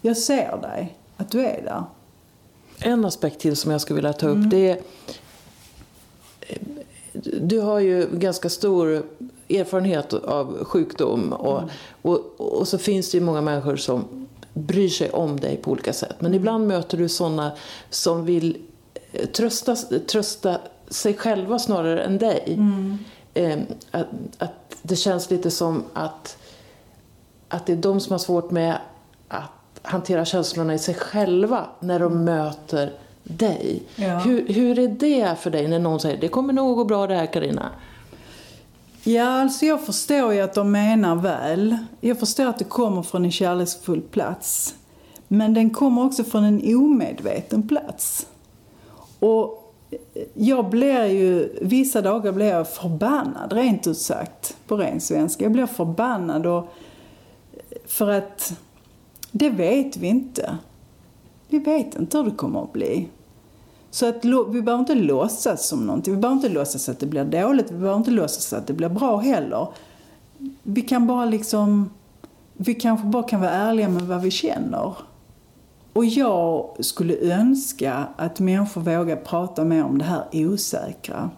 jag 0.00 0.16
ser 0.16 0.58
dig, 0.62 0.98
att 1.16 1.30
du 1.30 1.40
är 1.40 1.62
där. 1.62 1.84
En 2.78 3.04
aspekt 3.04 3.40
till 3.40 3.56
som 3.56 3.70
jag 3.70 3.80
skulle 3.80 3.94
vilja 3.94 4.12
ta 4.12 4.26
upp 4.26 4.36
mm. 4.36 4.50
det 4.50 4.70
är 4.70 4.78
du 7.22 7.60
har 7.60 7.80
ju 7.80 8.08
ganska 8.12 8.48
stor 8.48 9.02
erfarenhet 9.48 10.12
av 10.12 10.64
sjukdom 10.64 11.32
och, 11.32 11.58
mm. 11.58 11.70
och, 12.02 12.40
och, 12.40 12.68
så 12.68 12.78
finns 12.78 13.10
det 13.10 13.18
ju 13.18 13.24
många 13.24 13.40
människor 13.40 13.76
som 13.76 14.26
bryr 14.52 14.88
sig 14.88 15.10
om 15.10 15.40
dig 15.40 15.56
på 15.56 15.70
olika 15.70 15.92
sätt. 15.92 16.16
Men 16.18 16.34
ibland 16.34 16.66
möter 16.66 16.98
du 16.98 17.08
sådana 17.08 17.52
som 17.90 18.24
vill 18.24 18.56
eh, 19.12 19.26
trösta, 19.26 19.76
trösta 20.06 20.58
sig 20.94 21.14
själva 21.14 21.58
snarare 21.58 22.02
än 22.02 22.18
dig. 22.18 22.44
Mm. 22.46 22.98
Eh, 23.34 23.58
att, 23.90 24.06
att 24.38 24.76
det 24.82 24.96
känns 24.96 25.30
lite 25.30 25.50
som 25.50 25.84
att, 25.92 26.36
att 27.48 27.66
det 27.66 27.72
är 27.72 27.76
de 27.76 28.00
som 28.00 28.12
har 28.12 28.18
svårt 28.18 28.50
med 28.50 28.78
att 29.28 29.80
hantera 29.82 30.24
känslorna 30.24 30.74
i 30.74 30.78
sig 30.78 30.94
själva 30.94 31.66
när 31.80 31.98
de 31.98 32.12
mm. 32.12 32.24
möter 32.24 32.92
dig. 33.22 33.82
Ja. 33.96 34.18
Hur, 34.18 34.48
hur 34.48 34.78
är 34.78 34.88
det 34.88 35.36
för 35.40 35.50
dig 35.50 35.68
när 35.68 35.78
någon 35.78 36.00
säger 36.00 36.20
det 36.20 36.28
kommer 36.28 36.52
nog 36.52 36.76
gå 36.76 36.84
bra 36.84 37.06
det 37.06 37.14
här 37.14 37.26
Karina? 37.26 37.70
Ja, 39.04 39.28
alltså 39.42 39.66
jag 39.66 39.86
förstår 39.86 40.32
ju 40.32 40.40
att 40.40 40.54
de 40.54 40.70
menar 40.72 41.16
väl. 41.16 41.76
Jag 42.00 42.18
förstår 42.18 42.46
att 42.46 42.58
det 42.58 42.64
kommer 42.64 43.02
från 43.02 43.24
en 43.24 43.32
kärleksfull 43.32 44.00
plats. 44.00 44.74
Men 45.28 45.54
den 45.54 45.70
kommer 45.70 46.04
också 46.04 46.24
från 46.24 46.44
en 46.44 46.76
omedveten 46.76 47.68
plats. 47.68 48.26
Och 49.18 49.63
jag 50.34 50.70
blir 50.70 51.04
ju, 51.04 51.58
vissa 51.60 52.02
dagar 52.02 52.32
blir 52.32 52.46
jag 52.46 52.68
förbannad, 52.68 53.52
rent 53.52 53.86
ut 53.86 53.98
sagt, 53.98 54.56
på 54.66 54.76
ren 54.76 55.00
svenska. 55.00 55.44
Jag 55.44 55.52
blir 55.52 55.66
förbannad 55.66 56.46
och, 56.46 56.68
för 57.86 58.10
att 58.10 58.52
det 59.30 59.50
vet 59.50 59.96
vi 59.96 60.06
inte. 60.06 60.58
Vi 61.48 61.58
vet 61.58 61.94
inte 61.94 62.18
hur 62.18 62.24
det 62.24 62.30
kommer 62.30 62.62
att 62.62 62.72
bli. 62.72 63.08
Så 63.90 64.08
att 64.08 64.24
vi 64.24 64.62
behöver 64.62 64.78
inte 64.78 64.94
låtsas 64.94 65.68
som 65.68 65.86
någonting. 65.86 66.14
Vi 66.14 66.20
behöver 66.20 66.36
inte 66.36 66.48
låtsas 66.48 66.88
att 66.88 67.00
det 67.00 67.06
blir 67.06 67.24
dåligt. 67.24 67.70
Vi 67.70 67.78
behöver 67.78 67.96
inte 67.96 68.10
låtsas 68.10 68.52
att 68.52 68.66
det 68.66 68.72
blir 68.72 68.88
bra 68.88 69.16
heller. 69.16 69.68
Vi 70.62 70.82
kan 70.82 71.06
bara 71.06 71.24
liksom... 71.24 71.90
Vi 72.52 72.74
kanske 72.74 73.06
bara 73.06 73.22
kan 73.22 73.40
vara 73.40 73.50
ärliga 73.50 73.88
med 73.88 74.02
vad 74.02 74.22
vi 74.22 74.30
känner. 74.30 74.94
Och 75.94 76.04
jag 76.04 76.76
skulle 76.80 77.16
önska 77.16 78.06
att 78.16 78.40
människor 78.40 78.80
vågar 78.80 79.16
prata 79.16 79.64
mer 79.64 79.84
om 79.84 79.98
det 79.98 80.04
här 80.04 80.24
osäkra. 80.32 81.30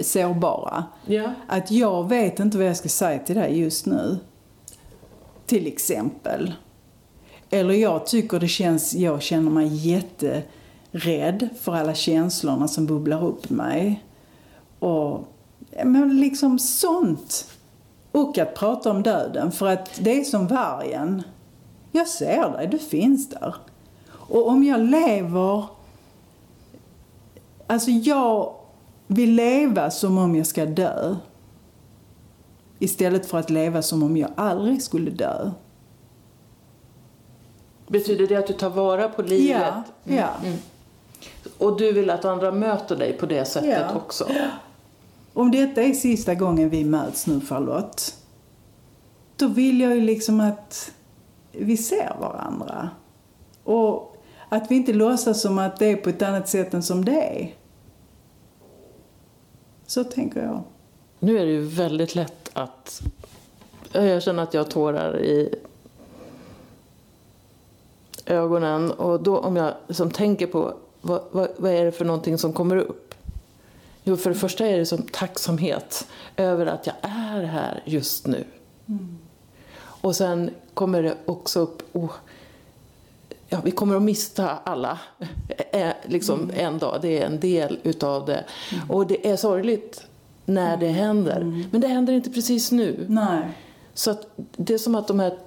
Sårbara. 0.00 0.84
Ja. 1.06 1.32
Att 1.46 1.70
jag 1.70 2.08
vet 2.08 2.40
inte 2.40 2.58
vad 2.58 2.66
jag 2.66 2.76
ska 2.76 2.88
säga 2.88 3.18
till 3.18 3.34
dig 3.36 3.60
just 3.60 3.86
nu. 3.86 4.18
Till 5.46 5.66
exempel. 5.66 6.54
Eller 7.50 7.74
jag 7.74 8.06
tycker 8.06 8.40
det 8.40 8.48
känns, 8.48 8.94
jag 8.94 9.22
känner 9.22 9.50
mig 9.50 9.66
jätterädd 9.66 11.48
för 11.60 11.74
alla 11.74 11.94
känslorna 11.94 12.68
som 12.68 12.86
bubblar 12.86 13.24
upp 13.24 13.50
mig. 13.50 14.04
Och 14.78 15.28
men 15.84 16.20
liksom 16.20 16.58
sånt. 16.58 17.48
Och 18.12 18.38
att 18.38 18.54
prata 18.54 18.90
om 18.90 19.02
döden, 19.02 19.52
för 19.52 19.66
att 19.66 20.00
det 20.00 20.20
är 20.20 20.24
som 20.24 20.46
vargen. 20.46 21.22
Jag 21.98 22.08
ser 22.08 22.50
dig, 22.50 22.66
du 22.66 22.78
finns 22.78 23.28
där. 23.28 23.54
Och 24.10 24.48
om 24.48 24.64
jag 24.64 24.80
lever... 24.80 25.64
Alltså 27.66 27.90
jag 27.90 28.54
vill 29.06 29.34
leva 29.34 29.90
som 29.90 30.18
om 30.18 30.36
jag 30.36 30.46
ska 30.46 30.66
dö. 30.66 31.16
Istället 32.78 33.26
för 33.26 33.38
att 33.38 33.50
leva 33.50 33.82
som 33.82 34.02
om 34.02 34.16
jag 34.16 34.30
aldrig 34.36 34.82
skulle 34.82 35.10
dö. 35.10 35.50
Betyder 37.86 38.26
det 38.26 38.36
att 38.36 38.46
du 38.46 38.52
tar 38.52 38.70
vara 38.70 39.08
på 39.08 39.22
livet? 39.22 39.62
Ja. 39.62 39.82
Mm. 40.04 40.18
ja. 40.18 40.28
Mm. 40.44 40.58
Och 41.58 41.78
du 41.78 41.92
vill 41.92 42.10
att 42.10 42.24
andra 42.24 42.52
möter 42.52 42.96
dig 42.96 43.12
på 43.12 43.26
det 43.26 43.44
sättet 43.44 43.86
ja. 43.90 43.96
också? 43.96 44.28
Om 45.32 45.50
detta 45.50 45.82
är 45.82 45.92
sista 45.92 46.34
gången 46.34 46.68
vi 46.68 46.84
möts 46.84 47.26
nu, 47.26 47.40
Charlotte, 47.40 48.16
då 49.36 49.48
vill 49.48 49.80
jag 49.80 49.94
ju 49.94 50.00
liksom 50.00 50.40
att 50.40 50.92
vi 51.52 51.76
ser 51.76 52.16
varandra. 52.20 52.90
Och 53.64 54.16
att 54.48 54.70
vi 54.70 54.74
inte 54.74 54.92
låtsas 54.92 55.42
som 55.42 55.58
att 55.58 55.78
det 55.78 55.86
är 55.86 55.96
på 55.96 56.10
ett 56.10 56.22
annat 56.22 56.48
sätt 56.48 56.74
än 56.74 56.82
som 56.82 57.04
det 57.04 57.22
är. 57.22 57.54
Så 59.86 60.04
tänker 60.04 60.42
jag. 60.42 60.62
Nu 61.18 61.38
är 61.38 61.46
det 61.46 61.52
ju 61.52 61.62
väldigt 61.62 62.14
lätt 62.14 62.50
att... 62.52 63.02
Jag 63.92 64.22
känner 64.22 64.42
att 64.42 64.54
jag 64.54 64.64
har 64.64 64.70
tårar 64.70 65.20
i 65.20 65.54
ögonen 68.26 68.90
och 68.90 69.22
då 69.22 69.38
om 69.38 69.56
jag 69.56 69.74
liksom 69.86 70.10
tänker 70.10 70.46
på 70.46 70.74
vad, 71.00 71.22
vad, 71.30 71.48
vad, 71.56 71.72
är 71.72 71.84
det 71.84 71.92
för 71.92 72.04
någonting 72.04 72.38
som 72.38 72.52
kommer 72.52 72.76
upp? 72.76 73.14
Jo, 74.04 74.16
för 74.16 74.30
det 74.30 74.36
första 74.36 74.66
är 74.66 74.78
det 74.78 74.86
som 74.86 75.02
tacksamhet 75.02 76.06
över 76.36 76.66
att 76.66 76.86
jag 76.86 76.96
är 77.02 77.42
här 77.42 77.82
just 77.84 78.26
nu. 78.26 78.44
Mm. 80.00 80.08
Och 80.08 80.16
sen 80.16 80.50
kommer 80.74 81.02
det 81.02 81.14
också 81.24 81.60
upp, 81.60 81.82
oh, 81.92 82.12
ja, 83.48 83.60
vi 83.64 83.70
kommer 83.70 83.96
att 83.96 84.02
mista 84.02 84.50
alla 84.50 84.98
eh, 85.72 85.92
liksom 86.06 86.42
mm. 86.42 86.66
en 86.66 86.78
dag. 86.78 86.98
Det 87.02 87.22
är 87.22 87.26
en 87.26 87.40
del 87.40 87.78
utav 87.82 88.26
det. 88.26 88.44
Mm. 88.72 88.90
Och 88.90 89.06
det 89.06 89.30
är 89.30 89.36
sorgligt 89.36 90.06
när 90.44 90.76
det 90.76 90.88
händer. 90.88 91.40
Mm. 91.40 91.64
Men 91.70 91.80
det 91.80 91.88
händer 91.88 92.12
inte 92.12 92.30
precis 92.30 92.72
nu. 92.72 93.06
Nej. 93.08 93.42
Så 93.94 94.16
det 94.56 94.74
är 94.74 94.78
som 94.78 94.94
att 94.94 95.08
de 95.08 95.20
här 95.20 95.38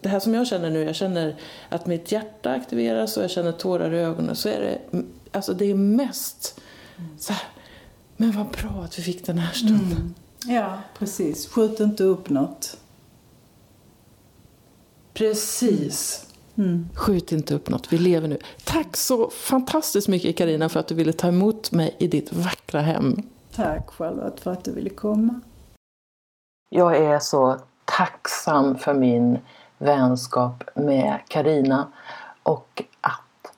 det 0.00 0.08
här 0.08 0.20
som 0.20 0.34
jag 0.34 0.46
känner 0.46 0.70
nu, 0.70 0.82
jag 0.84 0.94
känner 0.94 1.36
att 1.68 1.86
mitt 1.86 2.12
hjärta 2.12 2.50
aktiveras 2.50 3.16
och 3.16 3.22
jag 3.22 3.30
känner 3.30 3.52
tårar 3.52 3.94
i 3.94 3.98
ögonen. 3.98 4.36
Så 4.36 4.48
är 4.48 4.60
det, 4.60 5.02
alltså 5.32 5.54
det 5.54 5.64
är 5.64 5.74
mest 5.74 6.60
så 7.18 7.32
här, 7.32 7.42
men 8.16 8.32
vad 8.32 8.46
bra 8.46 8.82
att 8.84 8.98
vi 8.98 9.02
fick 9.02 9.26
den 9.26 9.38
här 9.38 9.52
stunden. 9.52 10.14
Mm. 10.46 10.54
Ja, 10.56 10.78
precis. 10.98 11.48
Skjut 11.48 11.80
inte 11.80 12.04
upp 12.04 12.30
något. 12.30 12.76
Precis. 15.18 16.26
Mm. 16.58 16.88
Skjut 16.94 17.32
inte 17.32 17.54
upp 17.54 17.68
något, 17.68 17.92
vi 17.92 17.98
lever 17.98 18.28
nu. 18.28 18.38
Tack 18.64 18.96
så 18.96 19.30
fantastiskt 19.30 20.08
mycket 20.08 20.36
Karina 20.36 20.68
för 20.68 20.80
att 20.80 20.88
du 20.88 20.94
ville 20.94 21.12
ta 21.12 21.28
emot 21.28 21.72
mig 21.72 21.96
i 21.98 22.06
ditt 22.06 22.32
vackra 22.32 22.80
hem. 22.80 23.16
Tack 23.54 23.90
Charlotte 23.90 24.40
för 24.40 24.52
att 24.52 24.64
du 24.64 24.72
ville 24.72 24.90
komma. 24.90 25.40
Jag 26.70 26.96
är 26.96 27.18
så 27.18 27.56
tacksam 27.84 28.78
för 28.78 28.94
min 28.94 29.38
vänskap 29.78 30.64
med 30.74 31.18
Karina 31.28 31.92
och 32.42 32.82
att 33.00 33.52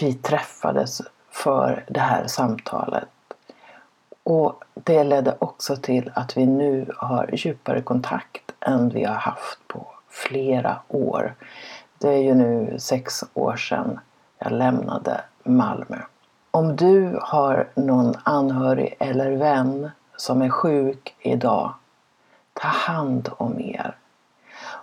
vi 0.00 0.14
träffades 0.14 1.00
för 1.30 1.84
det 1.88 2.00
här 2.00 2.26
samtalet. 2.26 3.08
Och 4.22 4.64
det 4.74 5.04
ledde 5.04 5.36
också 5.38 5.76
till 5.76 6.10
att 6.14 6.36
vi 6.36 6.46
nu 6.46 6.92
har 6.96 7.30
djupare 7.32 7.82
kontakt 7.82 8.52
än 8.60 8.88
vi 8.88 9.04
har 9.04 9.14
haft 9.14 9.68
på 9.68 9.97
flera 10.18 10.78
år. 10.88 11.34
Det 11.98 12.08
är 12.08 12.22
ju 12.22 12.34
nu 12.34 12.78
sex 12.78 13.24
år 13.34 13.56
sedan 13.56 14.00
jag 14.38 14.52
lämnade 14.52 15.20
Malmö. 15.42 15.98
Om 16.50 16.76
du 16.76 17.18
har 17.22 17.68
någon 17.74 18.14
anhörig 18.22 18.96
eller 18.98 19.30
vän 19.30 19.90
som 20.16 20.42
är 20.42 20.48
sjuk 20.48 21.14
idag, 21.20 21.74
ta 22.52 22.68
hand 22.68 23.28
om 23.36 23.60
er. 23.60 23.96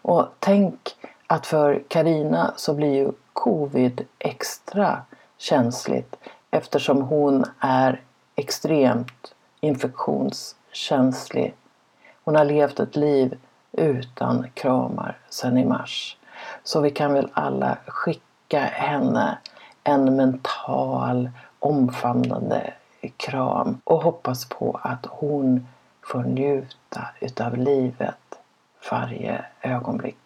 Och 0.02 0.28
tänk 0.40 0.96
att 1.28 1.46
för 1.46 1.84
Karina 1.88 2.54
så 2.56 2.74
blir 2.74 2.94
ju 2.94 3.12
covid 3.34 4.06
extra 4.20 5.02
känsligt 5.38 6.16
eftersom 6.52 7.02
hon 7.02 7.46
är 7.60 8.02
extremt 8.36 9.34
infektionskänslig. 9.60 11.54
Hon 12.24 12.36
har 12.36 12.46
levt 12.46 12.80
ett 12.80 12.96
liv 12.96 13.38
utan 13.78 14.48
kramar 14.54 15.18
sedan 15.30 15.58
i 15.58 15.66
mars. 15.66 16.18
Så 16.64 16.82
vi 16.82 16.90
kan 16.90 17.14
väl 17.14 17.30
alla 17.34 17.78
skicka 17.88 18.60
henne 18.60 19.38
en 19.84 20.16
mental 20.16 21.30
omfamnande 21.60 22.74
kram 23.18 23.82
och 23.84 24.04
hoppas 24.04 24.46
på 24.46 24.80
att 24.84 25.06
hon 25.06 25.68
får 26.04 26.24
njuta 26.24 27.08
utav 27.20 27.58
livet 27.58 28.40
varje 28.92 29.46
ögonblick. 29.62 30.18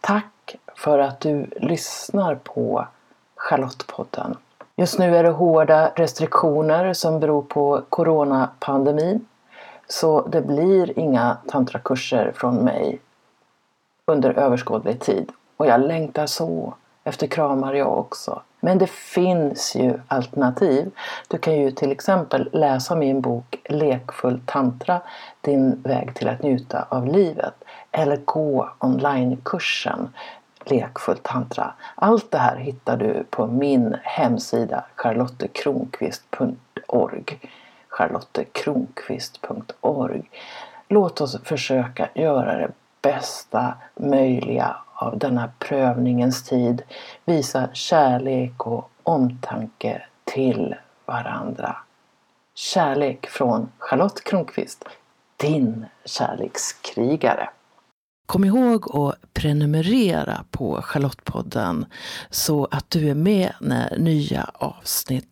Tack 0.00 0.56
för 0.76 0.98
att 0.98 1.20
du 1.20 1.46
lyssnar 1.56 2.34
på 2.34 2.86
Charlottepodden. 3.36 4.36
Just 4.76 4.98
nu 4.98 5.16
är 5.16 5.22
det 5.22 5.30
hårda 5.30 5.92
restriktioner 5.96 6.92
som 6.92 7.20
beror 7.20 7.42
på 7.42 7.82
coronapandemin. 7.88 9.26
Så 9.88 10.28
det 10.28 10.42
blir 10.42 10.98
inga 10.98 11.36
tantrakurser 11.46 12.32
från 12.34 12.56
mig 12.56 13.00
under 14.06 14.30
överskådlig 14.30 15.00
tid. 15.00 15.32
Och 15.56 15.66
jag 15.66 15.80
längtar 15.80 16.26
så 16.26 16.74
efter 17.04 17.26
kramar 17.26 17.74
jag 17.74 17.98
också. 17.98 18.42
Men 18.60 18.78
det 18.78 18.90
finns 18.90 19.76
ju 19.76 20.00
alternativ. 20.08 20.90
Du 21.28 21.38
kan 21.38 21.54
ju 21.54 21.70
till 21.70 21.92
exempel 21.92 22.48
läsa 22.52 22.96
min 22.96 23.20
bok 23.20 23.56
Lekfull 23.64 24.40
tantra, 24.46 25.00
din 25.40 25.82
väg 25.82 26.14
till 26.14 26.28
att 26.28 26.42
njuta 26.42 26.86
av 26.88 27.06
livet. 27.06 27.54
Eller 27.90 28.16
gå 28.16 28.70
onlinekursen 28.78 30.08
Lekfull 30.64 31.18
tantra. 31.22 31.74
Allt 31.94 32.30
det 32.30 32.38
här 32.38 32.56
hittar 32.56 32.96
du 32.96 33.24
på 33.30 33.46
min 33.46 33.96
hemsida 34.02 34.84
charlottekronqvist.org 34.96 37.40
charlottekronqvist.org 37.92 40.30
Låt 40.88 41.20
oss 41.20 41.36
försöka 41.44 42.08
göra 42.14 42.58
det 42.58 42.70
bästa 43.02 43.74
möjliga 43.96 44.76
av 44.94 45.18
denna 45.18 45.50
prövningens 45.58 46.44
tid. 46.44 46.82
Visa 47.24 47.68
kärlek 47.72 48.66
och 48.66 48.90
omtanke 49.02 50.02
till 50.24 50.74
varandra. 51.06 51.76
Kärlek 52.54 53.26
från 53.26 53.68
Charlotte 53.78 54.24
Kronqvist, 54.24 54.84
din 55.36 55.86
kärlekskrigare. 56.04 57.48
Kom 58.26 58.44
ihåg 58.44 58.96
att 58.96 59.34
prenumerera 59.34 60.44
på 60.50 60.82
Charlottepodden 60.82 61.86
så 62.30 62.68
att 62.70 62.90
du 62.90 63.10
är 63.10 63.14
med 63.14 63.52
när 63.60 63.98
nya 63.98 64.50
avsnitt 64.54 65.31